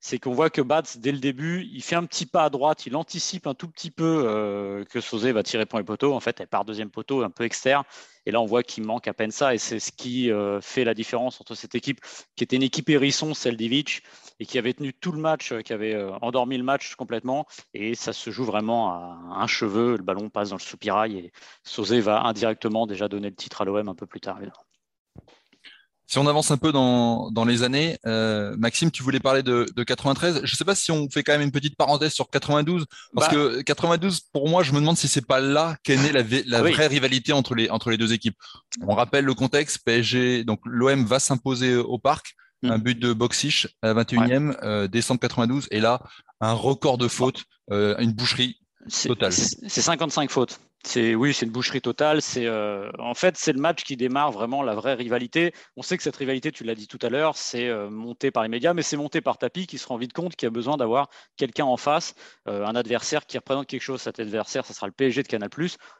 [0.00, 2.86] C'est qu'on voit que Bats, dès le début, il fait un petit pas à droite,
[2.86, 6.14] il anticipe un tout petit peu euh, que Sauzé va tirer pour les poteaux.
[6.14, 7.82] En fait, elle part deuxième poteau, un peu externe.
[8.24, 9.54] Et là, on voit qu'il manque à peine ça.
[9.54, 12.00] Et c'est ce qui euh, fait la différence entre cette équipe,
[12.36, 14.02] qui était une équipe hérisson, Seldivic,
[14.38, 17.46] et qui avait tenu tout le match, qui avait endormi le match complètement.
[17.74, 19.96] Et ça se joue vraiment à un cheveu.
[19.96, 21.32] Le ballon passe dans le soupirail et
[21.64, 24.38] Sauzé va indirectement déjà donner le titre à l'OM un peu plus tard.
[26.08, 29.66] Si on avance un peu dans, dans les années, euh, Maxime, tu voulais parler de,
[29.76, 30.36] de 93.
[30.36, 33.28] Je ne sais pas si on fait quand même une petite parenthèse sur 92, parce
[33.28, 33.34] bah.
[33.34, 36.62] que 92, pour moi, je me demande si c'est pas là qu'est née la, la
[36.62, 38.38] vraie rivalité entre les, entre les deux équipes.
[38.86, 42.70] On rappelle le contexte, PSG, donc l'OM va s'imposer au parc, mm.
[42.70, 46.00] un but de Boxish à la 21e, euh, décembre 92, et là,
[46.40, 48.58] un record de fautes, euh, une boucherie
[49.04, 49.34] totale.
[49.34, 50.58] C'est 55 fautes.
[50.84, 52.22] C'est oui, c'est une boucherie totale.
[52.22, 55.52] C'est euh, en fait c'est le match qui démarre vraiment la vraie rivalité.
[55.76, 58.44] On sait que cette rivalité, tu l'as dit tout à l'heure, c'est euh, monté par
[58.44, 60.76] les médias, mais c'est monté par Tapi qui se rend vite compte qu'il a besoin
[60.76, 62.14] d'avoir quelqu'un en face,
[62.46, 64.00] euh, un adversaire qui représente quelque chose.
[64.00, 65.50] Cet adversaire, ça sera le PSG de Canal+.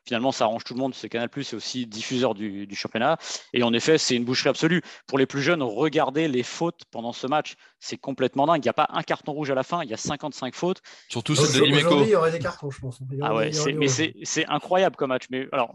[0.07, 0.95] Finalement, ça arrange tout le monde.
[0.95, 3.19] C'est Canal+, c'est aussi diffuseur du, du, championnat.
[3.53, 4.83] Et en effet, c'est une boucherie absolue.
[5.07, 7.57] Pour les plus jeunes, regardez les fautes pendant ce match.
[7.81, 8.65] C'est complètement dingue.
[8.65, 9.83] Il n'y a pas un carton rouge à la fin.
[9.83, 10.83] Il y a 55 fautes.
[11.09, 12.03] Surtout celle de Limeco.
[12.05, 13.01] Il y aurait des cartons, je pense.
[13.23, 15.27] Ah ouais, mais c'est incroyable comme match.
[15.31, 15.73] Mais alors,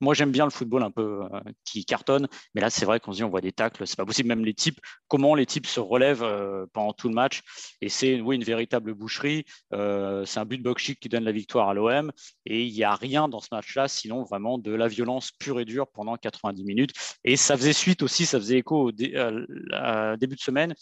[0.00, 3.12] moi, j'aime bien le football un peu euh, qui cartonne, mais là, c'est vrai qu'on
[3.12, 4.28] se dit, on voit des tacles, c'est pas possible.
[4.28, 4.78] Même les types,
[5.08, 7.42] comment les types se relèvent euh, pendant tout le match.
[7.80, 9.44] Et c'est oui, une véritable boucherie.
[9.72, 12.12] Euh, c'est un but de chic qui donne la victoire à l'OM.
[12.46, 15.64] Et il n'y a rien dans ce match-là, sinon vraiment de la violence pure et
[15.64, 16.92] dure pendant 90 minutes.
[17.24, 20.74] Et ça faisait suite aussi, ça faisait écho au début de semaine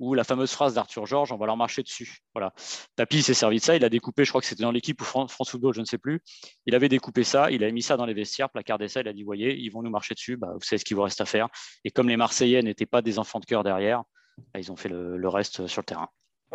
[0.00, 2.18] ou la fameuse phrase d'Arthur Georges, on va leur marcher dessus.
[2.34, 2.52] Voilà.
[2.96, 5.04] Tapi s'est servi de ça, il a découpé, je crois que c'était dans l'équipe ou
[5.04, 6.20] France, Football, je ne sais plus.
[6.66, 9.12] Il avait découpé ça, il a mis ça dans les vestiaires, placardé ça, il a
[9.12, 11.26] dit, voyez, ils vont nous marcher dessus, bah, vous savez ce qu'il vous reste à
[11.26, 11.48] faire.
[11.84, 14.02] Et comme les Marseillais n'étaient pas des enfants de cœur derrière,
[14.38, 16.08] bah, ils ont fait le, reste sur le terrain.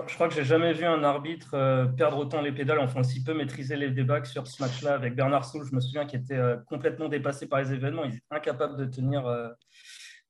[0.08, 3.24] Je crois que j'ai jamais vu un arbitre euh, perdre autant les pédales, enfin si
[3.24, 6.36] peu maîtriser les débats sur ce match-là avec Bernard Soul, je me souviens qu'il était
[6.36, 9.48] euh, complètement dépassé par les événements, il était incapable de tenir euh,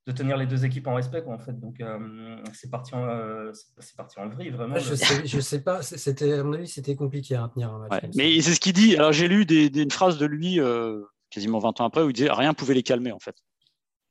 [0.06, 1.58] de tenir les deux équipes en respect, en fait.
[1.58, 4.78] Donc, euh, c'est parti, en, euh, c'est parti en vrille, vraiment.
[4.78, 8.04] Je sais, je sais pas, c'était, à mon avis, c'était compliqué à tenir un match.
[8.14, 8.96] mais c'est ce qu'il dit.
[8.96, 12.12] Alors, j'ai lu des, une phrase de lui, euh, quasiment 20 ans après, où il
[12.12, 13.36] disait rien pouvait les calmer, en fait.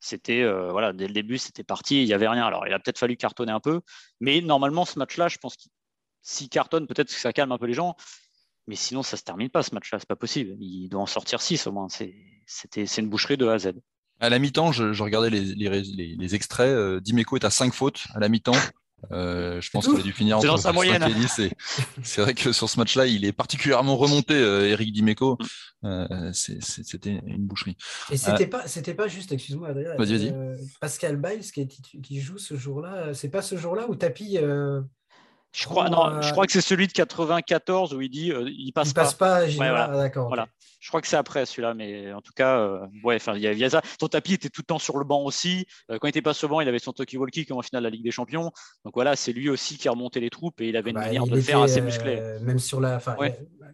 [0.01, 2.45] C'était, voilà, dès le début, c'était parti, il n'y avait rien.
[2.45, 3.81] Alors, il a peut-être fallu cartonner un peu,
[4.19, 5.71] mais normalement, ce match-là, je pense qu'il
[6.21, 7.95] s'il cartonne, peut-être que ça calme un peu les gens.
[8.67, 10.55] Mais sinon, ça ne se termine pas ce match-là, c'est pas possible.
[10.59, 11.87] Il doit en sortir 6 au moins.
[11.87, 13.73] C'est une boucherie de A à Z.
[14.19, 15.81] À la mi-temps, je, regardais les, les,
[16.17, 16.69] les, extraits.
[16.69, 18.53] Euh, Dimeco est à 5 fautes à la mi-temps.
[19.11, 21.03] Euh, je pense qu'il a dû finir entre dans sa moyenne.
[22.03, 25.37] C'est vrai que sur ce match-là, il est particulièrement remonté, euh, Eric Dimeco.
[25.81, 25.87] Mm.
[25.87, 27.77] Euh, c'était une boucherie.
[28.11, 29.95] Et c'était pas, c'était pas juste, excuse-moi, Adrien.
[29.97, 30.33] Vas-y,
[30.79, 31.67] Pascal Biles qui,
[32.01, 33.13] qui, joue ce jour-là.
[33.13, 34.37] C'est pas ce jour-là où Tapi
[35.55, 38.89] je crois, non, je crois que c'est celui de 94 où il dit il passe
[38.89, 39.45] il passe pas.
[39.45, 40.27] d'accord.
[40.27, 40.47] Voilà.
[40.85, 43.69] Je crois que c'est après celui-là, mais en tout cas, euh, ouais, il y, a
[43.71, 43.81] ça.
[43.99, 45.65] Son tapis était tout le temps sur le banc aussi.
[45.89, 47.63] Euh, quand il était pas sur le banc, il avait son Toki Walkie comme en
[47.63, 48.51] finale de la Ligue des Champions.
[48.83, 51.05] Donc voilà, c'est lui aussi qui a remonté les troupes et il avait une bah,
[51.05, 52.19] manière de faire assez musclée.
[52.19, 53.17] Euh, même sur la, fin,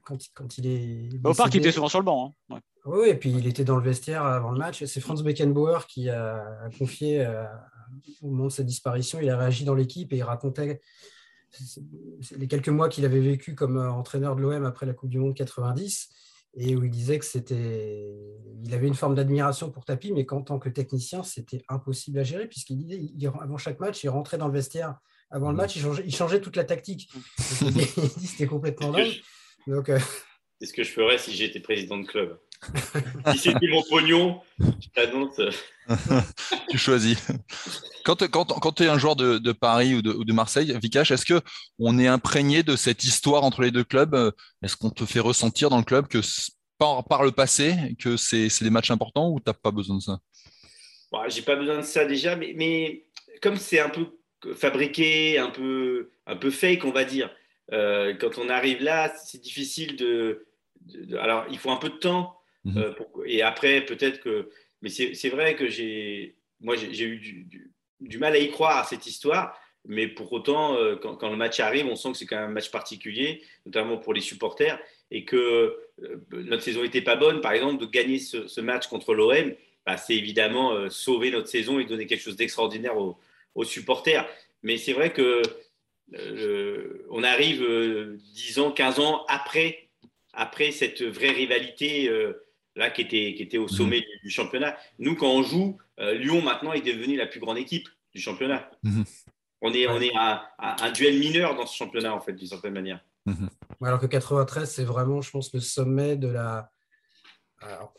[0.06, 1.18] quand, quand, il est.
[1.20, 2.34] Bah, au parc, il était souvent sur le banc.
[2.50, 2.60] Hein.
[2.86, 4.82] Oui, et puis il était dans le vestiaire avant le match.
[4.86, 6.42] C'est Franz Beckenbauer qui a,
[6.80, 7.28] confié
[8.22, 9.20] au moment de sa disparition.
[9.22, 10.80] Il a réagi dans l'équipe et il racontait
[12.38, 15.36] les quelques mois qu'il avait vécu comme entraîneur de l'OM après la Coupe du Monde
[15.36, 16.10] 90
[16.56, 18.14] et où il disait que c'était,
[18.64, 22.24] il avait une forme d'admiration pour Tapi, mais qu'en tant que technicien, c'était impossible à
[22.24, 24.98] gérer, puisqu'il disait, avant chaque match, il rentrait dans le vestiaire.
[25.30, 25.58] Avant le mmh.
[25.58, 27.10] match, il changeait, toute la tactique.
[27.38, 29.14] c'était complètement dingue.
[29.66, 30.00] Donc, euh,
[30.60, 32.38] C'est ce que je ferais si j'étais président de club?
[33.34, 35.40] Si c'était mon pognon, je t'annonce.
[36.70, 37.18] tu choisis.
[38.04, 42.08] Quand, quand, tu es un joueur de, Paris ou de, Marseille, Vikash, est-ce qu'on est
[42.08, 44.34] imprégné de cette histoire entre les deux clubs?
[44.64, 46.20] Est-ce qu'on te fait ressentir dans le club que
[46.78, 50.02] par, par le passé, que c'est des matchs importants ou tu n'as pas besoin de
[50.02, 50.20] ça?
[51.12, 53.06] Bon, J'ai pas besoin de ça déjà, mais, mais
[53.42, 54.08] comme c'est un peu
[54.56, 57.30] fabriqué, un peu, un peu fake, on va dire,
[57.72, 60.48] euh, quand on arrive là, c'est difficile de,
[61.20, 62.41] Alors, il faut un peu de temps.
[62.66, 62.78] Mhm.
[62.78, 62.94] Euh,
[63.26, 64.50] et après, peut-être que.
[64.82, 66.36] Mais c'est vrai que j'ai.
[66.60, 67.48] Moi, j'ai eu
[68.00, 69.60] du, mal à y croire à cette histoire.
[69.88, 72.54] Mais pour autant, euh, quand, le match arrive, on sent que c'est quand même un
[72.54, 77.42] match particulier, notamment pour les supporters, et que euh, notre saison n'était pas bonne.
[77.42, 79.54] Par exemple, de gagner ce, match contre l'OM,
[79.86, 83.18] bah, c'est évidemment sauver notre saison et donner quelque chose d'extraordinaire aux,
[83.64, 84.28] supporters.
[84.62, 85.42] Mais c'est vrai que
[87.10, 87.66] on arrive
[88.34, 89.90] 10 ans, 15 ans après,
[90.34, 92.10] après cette vraie rivalité
[92.76, 94.78] là qui était, qui était au sommet du, championnat.
[95.00, 98.70] Nous, quand on joue, Lyon maintenant est devenu la plus grande équipe du championnat.
[98.84, 99.06] Mhm.
[99.62, 102.74] On est, on est à, un duel mineur dans ce championnat, en fait, d'une certaine
[102.74, 103.00] manière.
[103.26, 103.50] Mhm.
[103.84, 106.72] Alors que 93, c'est vraiment, je pense, le sommet de la.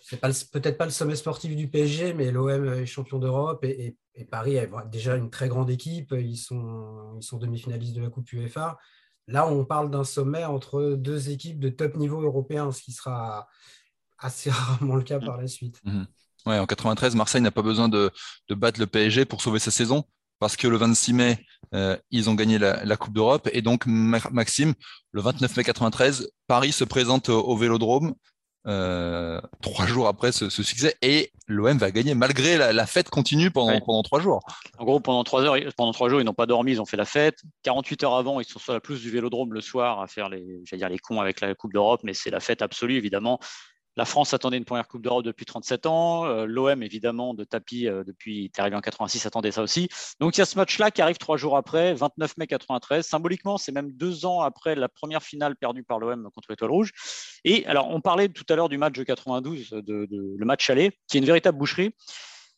[0.01, 3.97] C'est peut-être pas le sommet sportif du PSG, mais l'OM est champion d'Europe et,
[4.31, 6.13] Paris est déjà une très grande équipe.
[6.19, 8.77] Ils sont, ils sont demi-finalistes de la Coupe UEFA.
[9.29, 13.49] Là, on parle d'un sommet entre deux équipes de top niveau européen, ce qui sera
[14.23, 15.81] assez rarement le cas par la suite.
[15.85, 16.07] Mhm.
[16.47, 18.11] Ouais, en 93, Marseille n'a pas besoin de,
[18.51, 20.05] battre le PSG pour sauver sa saison
[20.41, 21.39] parce que le 26 mai,
[21.73, 23.49] euh, ils ont gagné la, Coupe d'Europe.
[23.53, 24.75] Et donc, Maxime,
[25.13, 28.15] le 29 mai 93, Paris se présente au, Vélodrome.
[28.69, 33.81] Euh, trois jours après ce, succès et l'OM va gagner malgré la, fête continue pendant,
[33.81, 34.41] pendant trois jours.
[34.79, 36.97] En gros, pendant trois, heures, pendant trois jours, ils n'ont pas dormi, ils ont fait
[36.97, 37.41] la fête.
[37.65, 40.63] 48 heures avant, ils sont sur la pelouse du Vélodrome le soir à faire les,
[40.73, 43.41] dire les cons avec la Coupe d'Europe, mais c'est la fête absolue évidemment.
[43.97, 46.25] La France attendait une première Coupe d'Europe depuis 37 ans.
[46.25, 49.89] Euh, L'OM, évidemment, de tapis euh, depuis, il est arrivé en 86, attendait ça aussi.
[50.19, 53.07] Donc il y a ce match-là qui arrive trois jours après, 29 mai 93.
[53.07, 56.93] Symboliquement, c'est même deux ans après la première finale perdue par l'OM contre l'Étoile Rouge.
[57.45, 60.93] Et alors, on parlait tout à l'heure du match de 92, de, le match aller,
[61.09, 61.95] qui est une véritable boucherie.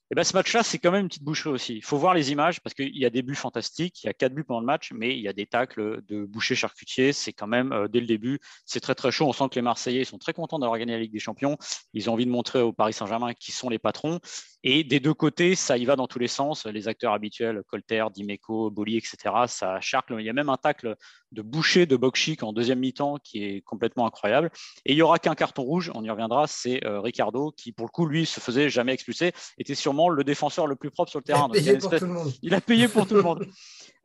[0.04, 1.76] Et eh ben, ce match-là, c'est quand même une petite boucherie aussi.
[1.76, 4.12] Il faut voir les images parce qu'il y a des buts fantastiques, il y a
[4.12, 7.14] quatre buts pendant le match, mais il y a des tacles de boucher charcutier.
[7.14, 9.26] C'est quand même, euh, dès le début, c'est très très chaud.
[9.26, 11.56] On sent que les Marseillais sont très contents d'avoir gagné la Ligue des Champions.
[11.94, 14.20] Ils ont envie de montrer au Paris Saint-Germain qui sont les patrons.
[14.66, 16.64] Et des deux côtés, ça y va dans tous les sens.
[16.64, 20.16] Les acteurs habituels, Colter, Dimeco, Boli, etc., ça charcle.
[20.18, 20.96] Il y a même un tacle
[21.32, 24.50] de boucher de Bokchik en deuxième mi-temps qui est complètement incroyable.
[24.86, 27.84] Et il n'y aura qu'un carton rouge, on y reviendra, c'est euh, Ricardo qui, pour
[27.84, 31.18] le coup, lui, se faisait jamais expulser, était sûrement le défenseur le plus propre sur
[31.18, 31.50] le terrain.
[31.54, 32.32] Il a payé, pour, tout le monde.
[32.42, 33.46] Il a payé pour tout le monde.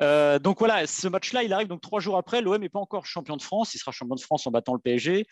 [0.01, 2.41] Euh, donc voilà, ce match-là, il arrive donc trois jours après.
[2.41, 3.73] L'OM n'est pas encore champion de France.
[3.75, 5.25] Il sera champion de France en battant le PSG.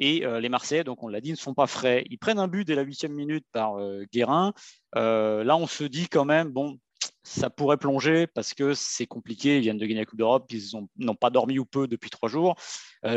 [0.00, 2.04] Et euh, les Marseillais, donc on l'a dit, ne sont pas frais.
[2.10, 4.52] Ils prennent un but dès la huitième minute par euh, Guérin.
[4.94, 6.78] là, on se dit quand même, bon,
[7.22, 9.58] ça pourrait plonger parce que c'est compliqué.
[9.58, 10.50] Ils viennent de gagner la Coupe d'Europe.
[10.50, 12.56] Ils n'ont pas dormi ou peu depuis trois jours.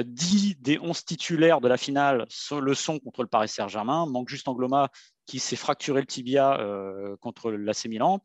[0.05, 2.27] Dix des onze titulaires de la finale
[2.61, 4.05] le sont contre le Paris Saint-Germain.
[4.05, 4.89] Manque juste Angloma
[5.25, 6.59] qui s'est fracturé le tibia
[7.21, 8.21] contre l'AC Milan.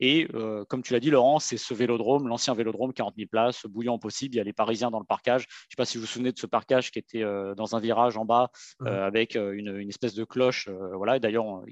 [0.00, 3.66] Et euh, comme tu l'as dit, Laurent, c'est ce vélodrome, l'ancien vélodrome, 40 000 places,
[3.66, 4.34] bouillant possible.
[4.34, 5.42] Il y a les Parisiens dans le parcage.
[5.42, 7.76] Je ne sais pas si vous vous souvenez de ce parcage qui était euh, dans
[7.76, 8.50] un virage en bas
[8.82, 10.68] euh, avec une, espèce de cloche.
[10.94, 11.18] voilà.
[11.18, 11.62] D'ailleurs,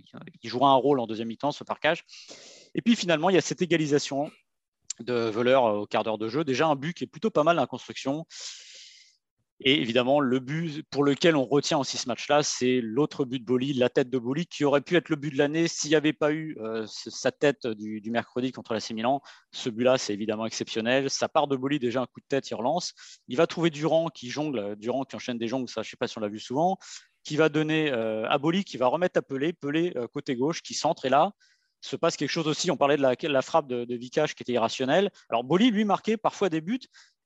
[0.42, 2.04] il jouera un rôle en deuxième mi-temps, ce parcage.
[2.74, 4.30] Et puis finalement, il y a cette égalisation
[5.00, 6.44] de voleurs au quart d'heure de jeu.
[6.44, 8.26] Déjà un but qui est plutôt pas mal en construction.
[9.60, 13.44] Et évidemment, le but pour lequel on retient aussi ce match-là, c'est l'autre but de
[13.44, 15.96] Boli, la tête de Boli, qui aurait pu être le but de l'année s'il n'y
[15.96, 18.80] avait pas eu euh, sa tête du, mercredi contre la.
[18.80, 21.10] Ce but-là, c'est évidemment exceptionnel.
[21.10, 22.94] Ça part de Boli, déjà un coup de tête, il relance.
[23.26, 25.96] Il va trouver Durand qui jongle, Durand qui enchaîne des jongles, ça je ne sais
[25.96, 26.78] pas si on l'a vu souvent,
[27.24, 30.62] qui va donner euh, à Boli, qui va remettre à Pelé, Pelé euh, côté gauche,
[30.62, 31.04] qui centre.
[31.04, 31.32] Et là,
[31.80, 32.70] se passe quelque chose aussi.
[32.70, 35.10] On parlait de la, frappe de, de qui était irrationnelle.
[35.28, 36.80] Alors Boli, lui, marquait parfois des buts,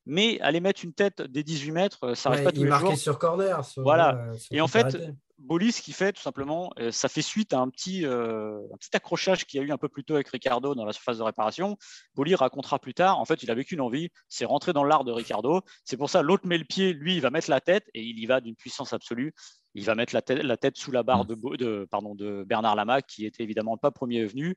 [0.06, 2.96] mais aller mettre une tête des 18 mètres, ça n'arrive pas tous les jours.
[2.96, 3.60] sur corner.
[3.76, 4.16] voilà.
[4.16, 4.96] Euh, et en fait,
[5.42, 8.76] Bolis, ce qu'il fait, tout simplement, euh, ça fait suite à un petit, euh, un
[8.76, 11.18] petit accrochage qu'il y a eu un peu plus tôt avec Ricardo dans la surface
[11.18, 11.76] de réparation.
[12.14, 15.12] Boli racontera plus tard, en fait, il avait qu'une envie, c'est rentrer dans l'art de
[15.12, 15.60] Ricardo.
[15.84, 18.18] C'est pour ça, l'autre met le pied, lui, il va mettre la tête et il
[18.18, 19.34] y va d'une puissance absolue
[19.74, 20.22] il va mettre la
[20.56, 21.56] tête, sous la barre mm.
[21.56, 24.54] de, pardon, de Bernard Lama, qui était évidemment pas premier venu.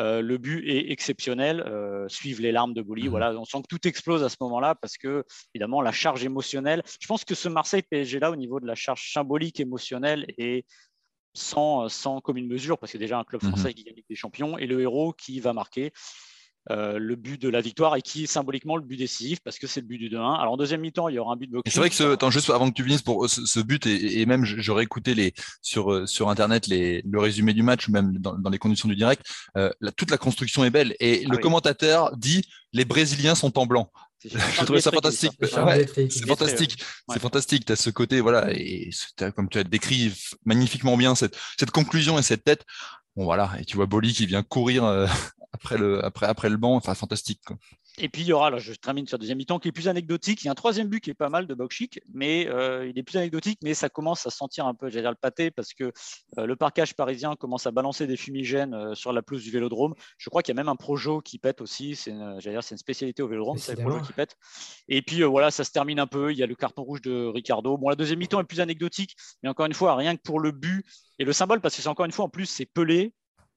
[0.00, 1.60] Euh, le but est exceptionnel.
[1.60, 3.08] Euh, suivent les larmes de Boli.
[3.08, 3.10] Mm.
[3.10, 5.24] Voilà, on sent que tout explose à ce moment-là parce que,
[5.54, 6.82] évidemment, la charge émotionnelle.
[7.00, 10.64] Je pense que ce Marseille PSG là, au niveau de la charge symbolique émotionnelle, est
[11.34, 13.48] sans, sans commune mesure parce que déjà un club mm-hmm.
[13.48, 15.92] français qui gagne des champions et le héros qui va marquer.
[16.72, 19.68] Euh, le but de la victoire et qui est symboliquement le but décisif parce que
[19.68, 20.40] c'est le but du 2-1.
[20.40, 21.72] Alors en deuxième mi-temps, il y aura un but de boxing.
[21.72, 24.44] C'est vrai que ce, attends, juste avant que tu finisses pour ce, but et, même
[24.44, 28.50] j'aurais écouté les, sur, euh, sur internet les, le résumé du match ou même dans,
[28.50, 29.24] les conditions du direct,
[29.56, 33.66] euh, toute la construction est belle et ah le commentateur dit les Brésiliens sont en
[33.66, 33.92] blanc.
[34.24, 35.32] Je trouvais ça fantastique.
[35.40, 36.82] c'est fantastique.
[37.08, 37.64] C'est fantastique.
[37.64, 38.90] Tu as ce côté, voilà, et
[39.36, 40.12] comme tu as décrit
[40.44, 42.64] magnifiquement bien cette, cette conclusion et cette tête.
[43.14, 43.52] Bon, voilà.
[43.60, 44.84] Et tu vois Boli qui vient courir
[45.56, 46.76] après le, après, après le banc.
[46.76, 47.40] Enfin, fantastique.
[47.98, 49.88] Et puis il y aura, là, je termine sur le deuxième mi-temps qui est plus
[49.88, 50.42] anecdotique.
[50.42, 52.98] Il y a un troisième but qui est pas mal de Bokchik, mais euh, il
[52.98, 55.72] est plus anecdotique, mais ça commence à sentir un peu, j'allais dire le pâté, parce
[55.72, 55.92] que
[56.38, 59.94] euh, le parcage parisien commence à balancer des fumigènes euh, sur la pelouse du Vélodrome.
[60.18, 61.96] Je crois qu'il y a même un projo qui pète aussi.
[61.96, 64.36] C'est une, dire, c'est une spécialité au Vélodrome, c'est le projo qui pète.
[64.88, 66.32] Et puis voilà, ça se termine un peu.
[66.32, 67.78] Il y a le carton rouge de Ricardo.
[67.78, 70.50] Bon, la deuxième mi-temps est plus anecdotique, mais encore une fois, rien que pour le
[70.50, 70.84] but
[71.18, 73.14] et le symbole, parce que c'est encore une fois en plus c'est Pelé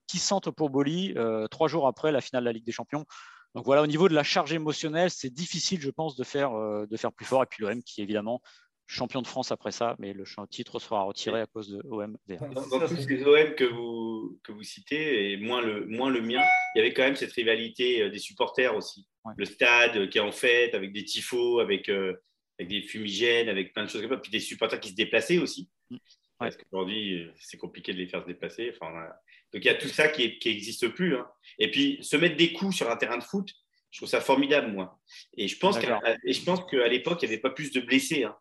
[0.10, 3.06] qui centre pour Boli euh, trois jours après la finale de la Ligue des Champions.
[3.54, 6.88] Donc voilà, au niveau de la charge émotionnelle, c'est difficile, je pense, de faire, euh,
[6.88, 7.43] de faire plus fort.
[7.43, 8.41] Et puis l'OM qui est évidemment
[8.88, 12.17] champion de France après ça, mais le titre sera retiré à cause de OM.
[12.28, 16.41] Dans, tous les OM que vous, que vous citez, et moins le, moins le mien,
[16.74, 19.08] il y avait quand même cette rivalité euh, des supporters aussi.
[19.38, 23.84] Le stade qui est en fête, avec des tifos, avec, avec des fumigènes, avec plein
[23.84, 25.69] de choses comme ça, puis des supporters qui se déplaçaient aussi.
[26.39, 28.71] Parce qu'aujourd'hui, c'est compliqué de les faire se.
[28.73, 28.91] Enfin,
[29.54, 31.15] donc il y a tout ça qui n'existe plus.
[31.15, 31.28] Hein.
[31.58, 33.52] Et puis se mettre des coups sur un terrain de foot,
[33.91, 34.99] je trouve ça formidable, moi.
[35.36, 38.23] Et je pense qu'à, l'époque, il n'y avait pas plus de blessés.
[38.23, 38.36] Hein.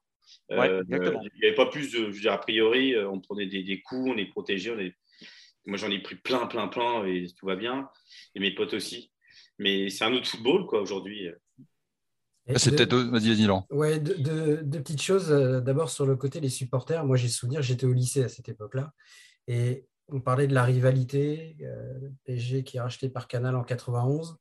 [0.53, 1.99] Euh, il n'y avait pas plus de.
[1.99, 4.71] Je veux dire, a priori, euh, on prenait des, coups, on est protégé.
[4.71, 4.95] On est...
[5.67, 7.89] Moi, j'en ai pris plein, plein, plein, et tout va bien.
[8.35, 9.11] Et mes potes aussi.
[9.59, 11.29] Mais c'est un autre football, quoi, aujourd'hui.
[12.57, 12.97] C'est peut-être.
[12.97, 15.31] Vas-y, vas-y, Ouais, deux, petites choses.
[15.31, 18.49] Euh, d'abord, sur le côté des supporters, moi, j'ai souvenir, j'étais au lycée à cette
[18.49, 18.93] époque-là.
[19.47, 24.39] Et on parlait de la rivalité, euh, PSG qui est racheté par Canal en 91.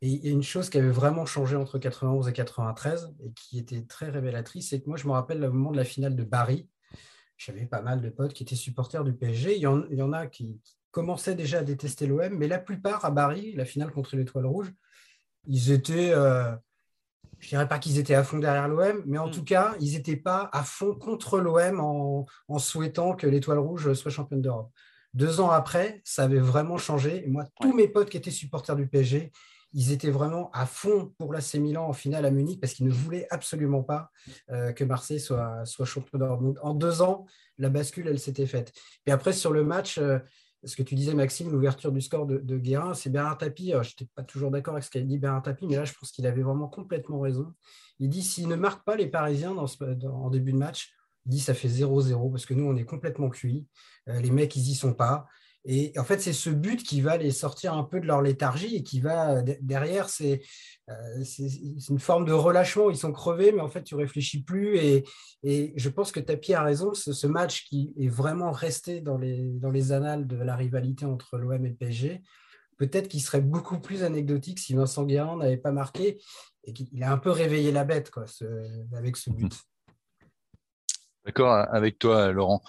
[0.00, 3.32] Et il y a une chose qui avait vraiment changé entre 91 et 93 et
[3.32, 6.16] qui était très révélatrice, c'est que moi, je me rappelle le moment de la finale
[6.16, 6.68] de Paris.
[7.36, 9.56] J'avais pas mal de potes qui étaient supporters du PSG.
[9.56, 10.60] Il y en, a qui,
[10.92, 14.72] commençaient déjà à détester l'OM, mais la plupart à Paris, la finale contre l'Étoile Rouge,
[15.46, 16.54] ils étaient, euh,
[17.42, 19.32] je dirais pas qu'ils étaient à fond derrière l'OM, mais en mm.
[19.32, 23.92] tout cas, ils n'étaient pas à fond contre l'OM en, en, souhaitant que l'Étoile Rouge
[23.94, 24.70] soit championne d'Europe.
[25.12, 27.24] Deux ans après, ça avait vraiment changé.
[27.24, 29.32] Et moi, tous mes potes qui étaient supporters du PSG,
[29.74, 32.92] ils étaient vraiment à fond pour l'AC Milan en finale à Munich parce qu'ils ne
[32.92, 34.10] voulaient absolument pas
[34.50, 36.58] euh, que Marseille soit, soit champion d'Europe.
[36.62, 37.26] En deux ans,
[37.58, 38.72] la bascule, elle s'était faite.
[39.06, 40.18] Et après, sur le match, euh,
[40.64, 43.70] ce que tu disais, Maxime, l'ouverture du score de, Guérin, c'est Bernard Tapie.
[43.70, 46.12] Je n'étais pas toujours d'accord avec ce qu'a dit Bernard Tapie, mais là, je pense
[46.12, 47.52] qu'il avait vraiment complètement raison.
[47.98, 50.92] Il dit s'il ne marque pas les Parisiens en début de match,
[51.26, 53.66] il dit ça fait 0-0 parce que nous, on est complètement cuits.
[54.08, 55.26] Euh, les mecs, ils y sont pas.
[55.64, 58.74] Et en fait, c'est ce but qui va les sortir un peu de leur léthargie
[58.76, 60.42] et qui va derrière, c'est
[60.90, 61.24] euh,
[61.88, 62.90] une forme de relâchement.
[62.90, 64.76] Ils sont crevés, mais en fait, tu réfléchis plus.
[64.78, 65.04] Et,
[65.76, 66.94] je pense que Tapi a raison.
[66.94, 71.04] Ce, ce, match qui est vraiment resté dans les, dans les annales de la rivalité
[71.06, 72.22] entre l'OM et le PSG,
[72.76, 76.20] peut-être qu'il serait beaucoup plus anecdotique si Vincent Guérin n'avait pas marqué
[76.64, 78.24] et qu'il a un peu réveillé la bête quoi,
[78.96, 79.52] avec ce but.
[81.24, 82.62] D'accord avec toi, Laurent.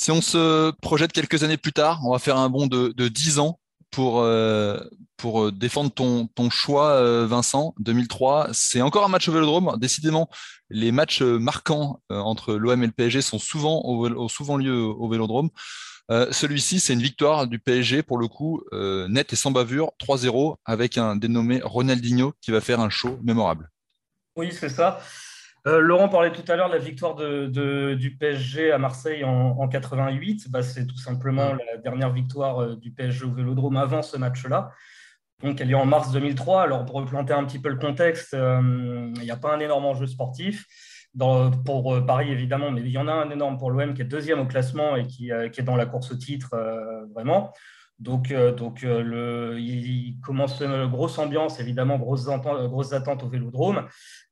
[0.00, 3.08] Si on se projette quelques années plus tard, on va faire un bond de, de
[3.08, 3.60] 10 ans
[3.90, 4.80] pour, euh,
[5.26, 7.74] euh, défendre ton, choix, euh, Vincent.
[7.80, 9.76] 2003, c'est encore un match au Vélodrome.
[9.78, 10.30] Décidément,
[10.70, 15.50] les matchs marquants entre l'OM et le PSG sont souvent, au, souvent lieu au Vélodrome.
[16.08, 20.96] Celui-ci, c'est une victoire du PSG, pour le coup, net et sans bavure, 3-0, avec
[20.96, 23.70] un dénommé Ronaldinho qui va faire un show mémorable.
[24.34, 25.00] Oui, c'est ça.
[25.66, 29.68] Euh, Laurent parlait tout à l'heure de la victoire de, du PSG à Marseille en,
[29.68, 30.50] 88.
[30.50, 34.70] Bah, c'est tout simplement la dernière victoire euh, du PSG au Vélodrome avant ce match-là.
[35.42, 36.62] Donc, elle est en mars 2003.
[36.62, 39.84] Alors, pour replanter un petit peu le contexte, euh, il n'y a pas un énorme
[39.84, 40.66] enjeu sportif.
[41.64, 44.40] pour Paris, évidemment, mais il y en a un énorme pour l'OM qui est deuxième
[44.40, 46.56] au classement et qui, qui est dans la course au titre,
[47.14, 47.52] vraiment.
[48.00, 52.28] Donc, donc le, il commence une grosse ambiance, évidemment, grosses,
[52.92, 53.86] attentes au Vélodrome.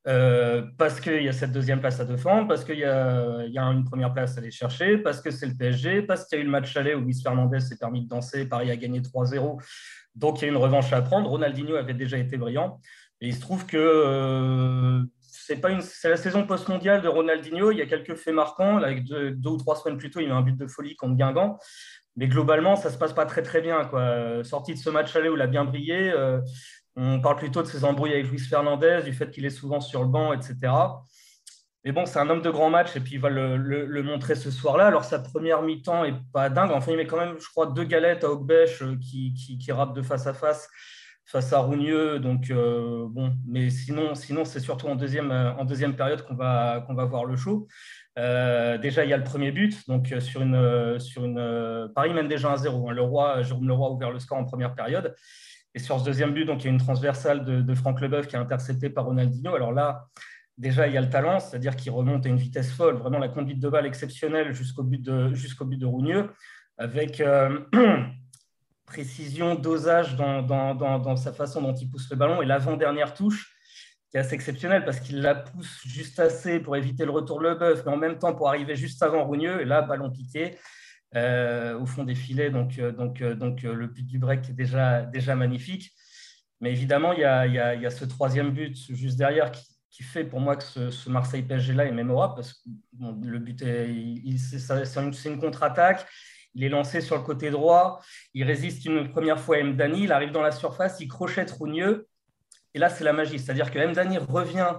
[0.06, 3.64] Euh, parce qu'il y a cette deuxième place à défendre, parce qu'il y, y, a
[3.64, 6.42] une première place à aller chercher, parce que c'est le PSG, parce qu'il y a
[6.42, 9.60] eu le match aller où Luis Fernandez s'est permis de danser, Paris a gagné 3-0,
[10.14, 11.28] donc il y a une revanche à prendre.
[11.28, 12.80] Ronaldinho avait déjà été brillant,
[13.20, 17.70] et il se trouve que euh, c'est pas une, la saison post-mondiale de Ronaldinho.
[17.70, 18.76] Il y a quelques faits marquants.
[18.76, 21.58] avec deux, ou trois semaines plus tôt, il a un but de folie contre Guingamp.
[22.18, 23.84] Mais globalement, ça se passe pas très très bien.
[23.84, 24.42] Quoi.
[24.42, 26.40] Sorti de ce match aller où il a bien brillé, euh,
[26.96, 30.02] on parle plutôt de ses embrouilles avec Luis Fernandez, du fait qu'il est souvent sur
[30.02, 30.56] le banc, etc.
[31.84, 34.50] Mais bon, c'est un homme de grand match et puis il va le, montrer ce
[34.50, 34.88] soir-là.
[34.88, 36.72] Alors, sa première mi-temps est pas dingue.
[36.72, 39.70] Enfin, il met quand même, je crois, deux galettes à Ogbèche euh, qui, qui, qui
[39.70, 40.68] de face à face
[41.24, 42.18] face à Rougneux.
[42.18, 46.82] Donc, euh, bon, mais sinon, sinon c'est surtout en deuxième, en deuxième période qu'on va,
[46.84, 47.68] qu'on va voir le show.
[48.18, 49.86] Euh, déjà, il y a le premier but.
[49.88, 52.90] Donc, sur une, sur une, Paris mène déjà 1-0.
[52.90, 52.92] Hein.
[52.92, 55.14] Le Roi, Jérôme Leroy a ouvert le score en première période.
[55.74, 58.36] Et sur ce deuxième but, donc, il y a une transversale de, Franck Leboeuf qui
[58.36, 59.54] est interceptée par Ronaldinho.
[59.54, 60.06] Alors là,
[60.56, 63.28] déjà, il y a le talent, c'est-à-dire qu'il remonte à une vitesse folle, vraiment la
[63.28, 66.30] conduite de balle exceptionnelle jusqu'au but de, jusqu'au de Rougneux,
[66.78, 67.60] avec euh,
[68.86, 72.42] précision, dosage dans, dans, dans, sa façon dont il pousse le ballon.
[72.42, 73.54] Et l'avant-dernière touche,
[74.10, 77.48] qui est assez exceptionnelle parce qu'il la pousse juste assez pour éviter le retour de
[77.48, 79.60] Leboeuf, mais en même temps pour arriver juste avant Rougneux.
[79.60, 80.56] Et là, ballon piqué.
[81.16, 82.50] Euh, au fond des filets.
[82.50, 85.92] Donc, euh, donc, euh, donc le but du break est déjà, déjà magnifique.
[86.60, 89.64] Mais évidemment, il y, a, il, y a, ce troisième but juste derrière qui,
[90.00, 92.68] fait pour moi que ce, Marseille PSG-là est mémorable parce que
[93.00, 96.06] le but est, c'est une, une contre-attaque.
[96.54, 98.00] Il est lancé sur le côté droit.
[98.32, 100.04] Il résiste une première fois à Mdani.
[100.04, 101.00] Il arrive dans la surface.
[101.00, 102.07] Il crochette Rougneux.
[102.74, 103.38] Et là, c'est la magie.
[103.38, 104.74] C'est-à-dire que Mdani revient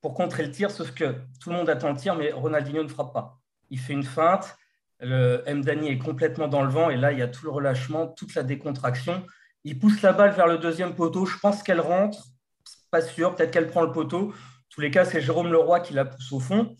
[0.00, 2.88] pour contrer le tir, sauf que tout le monde attend le tir, mais Ronaldinho ne
[2.88, 3.38] frappe pas.
[3.70, 4.56] Il fait une feinte.
[5.00, 8.06] Le Mdani est complètement dans le vent et là, il y a tout le relâchement,
[8.06, 9.24] toute la décontraction.
[9.64, 11.24] Il pousse la balle vers le deuxième poteau.
[11.26, 12.22] Je pense qu'elle rentre.
[12.90, 13.34] Pas sûr.
[13.34, 14.28] Peut-être qu'elle prend le poteau.
[14.28, 16.76] En tous les cas, c'est Jérôme Leroy qui la pousse au fond.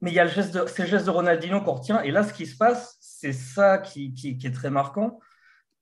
[0.00, 2.02] Mais il y a le geste de, ces gestes de Ronaldinho qu'on retient.
[2.02, 5.18] Et là, ce qui se passe, c'est ça qui, est très marquant.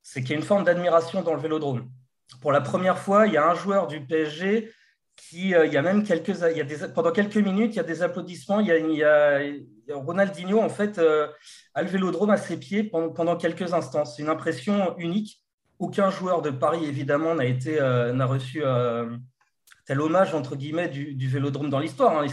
[0.03, 1.91] C'est qu'il y a une forme d'admiration dans le vélodrome.
[2.41, 4.71] Pour la première fois, il y a un joueur du PSG
[5.29, 7.81] qui, euh, il y a même quelques, il y a pendant quelques minutes, il y
[7.81, 8.61] a des applaudissements.
[8.61, 9.41] Il y a,
[9.91, 11.29] Ronaldinho, en fait, euh,
[11.75, 14.05] a le vélodrome à ses pieds pendant, pendant quelques instants.
[14.05, 15.43] C'est une impression unique.
[15.79, 18.63] Aucun joueur de Paris, évidemment, n'a été, euh, n'a reçu
[19.85, 22.23] tel hommage, entre guillemets, du, du vélodrome dans l'histoire.
[22.23, 22.27] Hein.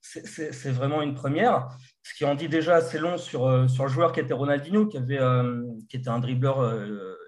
[0.00, 1.68] C'est vraiment une première.
[2.02, 4.96] Ce qui en dit déjà assez long sur, sur le joueur qui était Ronaldinho, qui,
[4.96, 5.20] avait,
[5.88, 6.74] qui était un dribbleur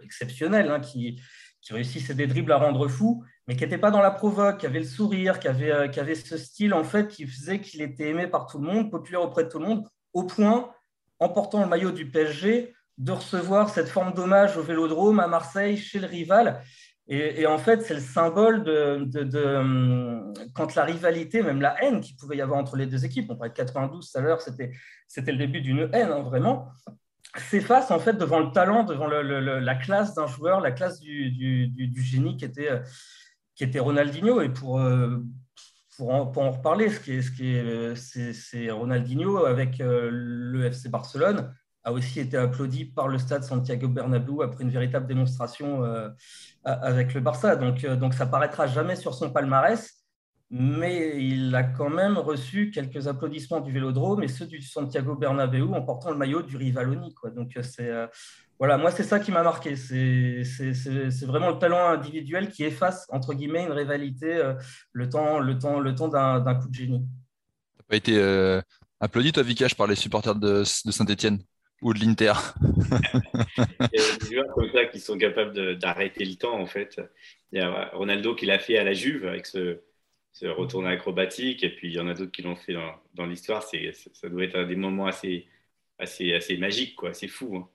[0.03, 1.21] exceptionnel, hein, qui,
[1.67, 4.67] qui réussissait des dribbles à rendre fou mais qui n'était pas dans la provoque, qui
[4.67, 7.81] avait le sourire, qui avait, euh, qui avait ce style en fait qui faisait qu'il
[7.83, 10.71] était aimé par tout le monde, populaire auprès de tout le monde, au point,
[11.21, 15.77] en portant le maillot du PSG, de recevoir cette forme d'hommage au Vélodrome à Marseille
[15.77, 16.63] chez le rival.
[17.09, 22.01] Et, en fait, c'est le symbole de, de, hum, quand la rivalité, même la haine
[22.01, 24.41] qu'il pouvait y avoir entre les deux équipes, on parlait de 92 tout à l'heure,
[24.41, 24.73] c'était
[25.33, 26.67] le début d'une haine, hein, vraiment,
[27.41, 32.37] s'efface en fait devant le talent, devant la classe d'un joueur, la classe du, génie
[32.37, 32.81] qui était, euh,
[33.55, 34.41] qui était Ronaldinho.
[34.41, 35.19] Et pour, euh,
[35.97, 41.53] pour, en, en reparler, ce qui est, c'est, Ronaldinho avec euh, le FC Barcelone
[41.85, 45.85] a aussi été applaudi par le stade Santiago Bernabéu après une véritable démonstration
[46.65, 47.55] avec le Barça.
[47.55, 49.95] Donc, donc ça paraîtra jamais sur son palmarès,
[50.51, 55.65] mais il a quand même reçu quelques applaudissements du Vélodrome et ceux du Santiago Bernabéu
[55.75, 57.15] en portant le maillot du Rivaloni.
[57.15, 57.31] Quoi.
[57.31, 57.91] Donc c'est
[58.59, 59.77] voilà, moi, c'est ça qui m'a marqué.
[59.77, 60.43] C'est
[61.27, 64.55] vraiment le talent individuel qui efface, entre guillemets, une rivalité euh,
[64.93, 67.01] le temps, le temps, le temps d'un coup de génie.
[67.01, 68.63] Tu n'as pas été euh,
[69.01, 71.43] applaudi, toi, Vikash, par les supporters de, Saint-Etienne
[71.83, 72.33] ou de l'Inter?
[72.63, 76.99] Il y a des joueurs comme ça qui sont capables d'arrêter le temps, en fait.
[77.53, 79.83] Il y a Ronaldo qui l'a fait à la Juve avec ce,
[80.37, 82.75] ce retour acrobatique, et puis il y en a d'autres qui l'ont fait
[83.15, 83.63] dans, l'histoire.
[83.63, 85.47] Ça doit être des moments assez,
[85.99, 87.15] assez, assez magiques, quoi.
[87.15, 87.57] C'est fou.
[87.57, 87.69] Hein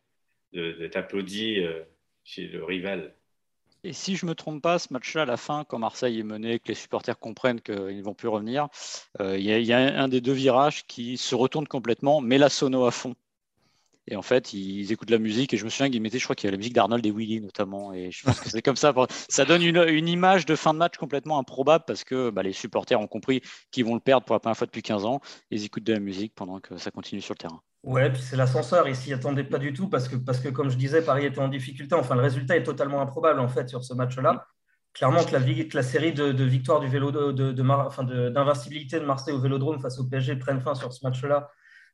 [0.54, 1.82] d'être applaudi euh,
[2.24, 3.16] chez le rival.
[3.84, 6.24] Et si je ne me trompe pas, ce match-là, à la fin, quand Marseille est
[6.24, 8.68] mené, que les supporters comprennent qu'ils ne vont plus revenir,
[9.20, 12.86] euh, il y, a un des deux virages qui se retourne complètement, met la sono
[12.86, 13.16] à fond.
[14.08, 15.54] Et en fait, ils écoutent la musique.
[15.54, 17.12] Et je me souviens qu'ils mettaient, je crois qu'il y a la musique d'Arnold et
[17.12, 17.94] Willy notamment.
[17.94, 18.94] Et je pense que c'est comme ça.
[19.30, 23.00] Ça donne une, image de fin de match complètement improbable parce que bah, les supporters
[23.00, 23.42] ont compris
[23.72, 25.22] qu'ils vont le perdre pour la première fois depuis 15 ans.
[25.52, 27.62] Ils écoutent de la musique pendant que ça continue sur le terrain.
[27.84, 28.88] Ouais, puis c'est l'ascenseur.
[28.88, 31.40] Ils s'y attendaient pas du tout parce que, parce que, comme je disais, Paris était
[31.40, 31.96] en difficulté.
[31.96, 34.48] Enfin, le résultat est totalement improbable en fait sur ce match-là
[34.94, 40.00] clairement que la, série de, victoires du vélo de, d'invincibilité de, Marseille au Vélodrome face
[40.00, 41.50] au PSG prenne fin sur ce match-là.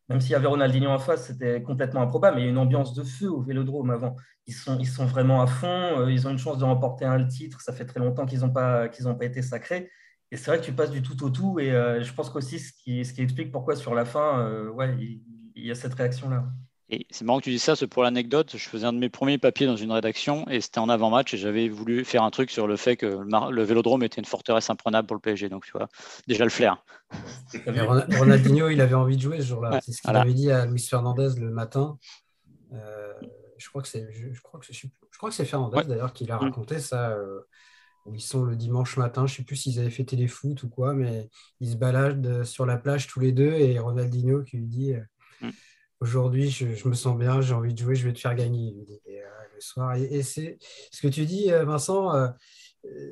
[0.10, 2.38] Même s'il y avait Ronaldinho en face, c'était complètement improbable.
[2.38, 4.16] Mais il y a une ambiance de feu au Vélodrome avant.
[4.45, 5.68] Ils sont, ils sont vraiment à fond.
[5.68, 7.62] Euh, ils ont une chance de remporter un titre.
[7.62, 9.91] Ça fait très longtemps qu'ils n'ont pas, pas été sacrés.
[10.32, 11.60] Et c'est vrai que tu passes du tout au tout.
[11.60, 14.70] Et euh, je pense qu'aussi, ce qui, ce qui explique pourquoi sur la fin, euh,
[14.70, 16.45] ouais, il y a cette réaction-là.
[16.90, 18.56] Et c'est marrant que tu dis ça, c'est pour l'anecdote.
[18.56, 21.38] Je faisais un de mes premiers papiers dans une rédaction et c'était en avant-match et
[21.38, 25.06] j'avais voulu faire un truc sur le fait que le, vélodrome était une forteresse imprenable
[25.06, 25.50] pour le PSG.
[25.50, 25.90] Donc, tu vois,
[26.28, 26.82] déjà le flair.
[27.66, 29.82] Ronaldinho, il avait envie de jouer ce jour-là.
[29.84, 31.98] c'est ce qu'il avait dit à Luis Fernandez le matin.
[32.72, 33.14] Euh,
[33.58, 36.26] je crois que c'est, je, crois que c'est, je crois que c'est Fernandez d'ailleurs qui
[36.26, 36.44] l'a mm.
[36.44, 37.10] raconté ça.
[37.12, 37.42] Euh,
[38.06, 40.70] où ils sont le dimanche matin, je ne sais plus s'ils avaient fait téléfoot ou
[40.70, 41.30] quoi, mais
[41.60, 44.94] ils se baladent sur la plage tous les deux et Ronaldinho qui lui dit.
[44.94, 45.02] Euh,
[46.00, 48.74] aujourd'hui, je, me sens bien, j'ai envie de jouer, je vais te faire gagner
[49.08, 49.22] euh,
[49.54, 49.95] le soir.
[49.95, 50.58] Et, c'est
[50.91, 52.14] ce que tu dis, euh, Vincent.
[52.14, 52.28] Euh,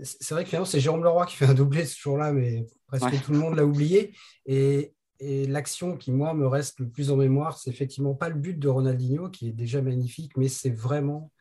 [0.04, 3.24] c'est vrai que finalement, c'est Jérôme Leroy qui fait un doublé ce jour-là, mais presque
[3.24, 4.14] tout le monde l'a oublié.
[4.46, 8.60] Et, l'action qui, moi, me reste le plus en mémoire, c'est effectivement pas le but
[8.60, 11.32] de Ronaldinho, qui est déjà magnifique, mais c'est vraiment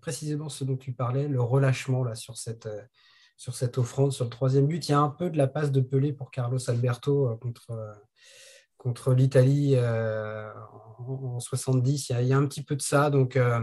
[0.00, 2.68] précisément ce dont tu parlais, le relâchement là, sur, cette,
[3.36, 4.88] sur cette offrande, sur le troisième but.
[4.88, 8.00] Il y a un peu de la passe de Pelé pour Carlos Alberto contre
[8.80, 10.50] contre l'Italie euh,
[11.06, 12.10] en, 70.
[12.10, 13.10] Il y, a, un petit peu de ça.
[13.10, 13.60] Donc, euh,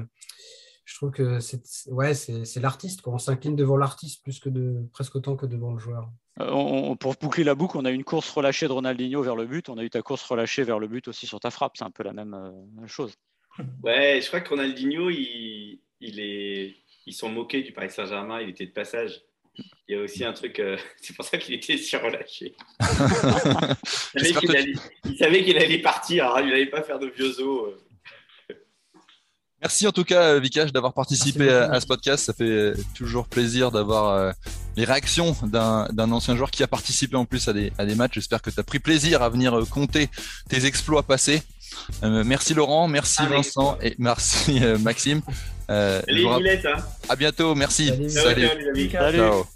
[0.85, 2.13] je trouve que c'est ouais,
[2.57, 3.01] l'artiste.
[3.07, 6.09] On s'incline devant l'artiste plus que de presque autant que devant le joueur.
[6.39, 9.69] Euh, pour boucler la boucle, on a une course relâchée de Ronaldinho vers le but.
[9.69, 11.77] On a eu ta course relâchée vers le but aussi sur ta frappe.
[11.77, 12.53] C'est un peu la même
[12.85, 13.15] chose.
[13.83, 16.75] Ouais, je crois que Ronaldinho, il, il est,
[17.07, 18.39] ils sont moqués du Paris Saint-Germain.
[18.41, 19.23] Il était de passage
[19.89, 22.55] il y a aussi un truc, euh, c'est pour ça qu'il était surrelâché.
[24.15, 27.69] il, il, savait qu'il allait partir, hein, il n'allait pas faire de vieux os.
[27.69, 28.55] Euh.
[29.61, 32.25] Merci en tout cas, euh, Vikash, d'avoir participé à, ce podcast.
[32.25, 34.33] Ça fait toujours plaisir d'avoir
[34.75, 38.15] les réactions d'un ancien joueur qui a participé en plus à des, à des matchs.
[38.15, 40.09] J'espère que tu as pris plaisir à venir compter
[40.47, 41.41] tes exploits passés.
[42.03, 45.21] merci Laurent, merci Vincent et merci Maxime.
[45.69, 46.77] Euh, hein.
[47.09, 47.87] À bientôt, merci.
[47.87, 48.09] Salut.
[48.09, 48.89] Salut.
[48.89, 49.17] Salut.
[49.17, 49.47] Ciao.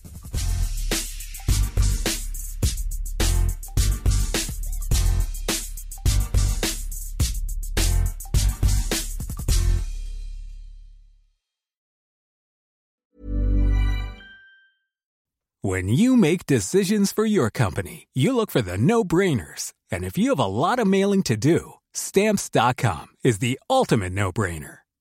[15.64, 19.74] When you make decisions for your company, you look for the no-brainers.
[19.92, 24.81] And if you have a lot of mailing to do, stamps.com is the ultimate no-brainer.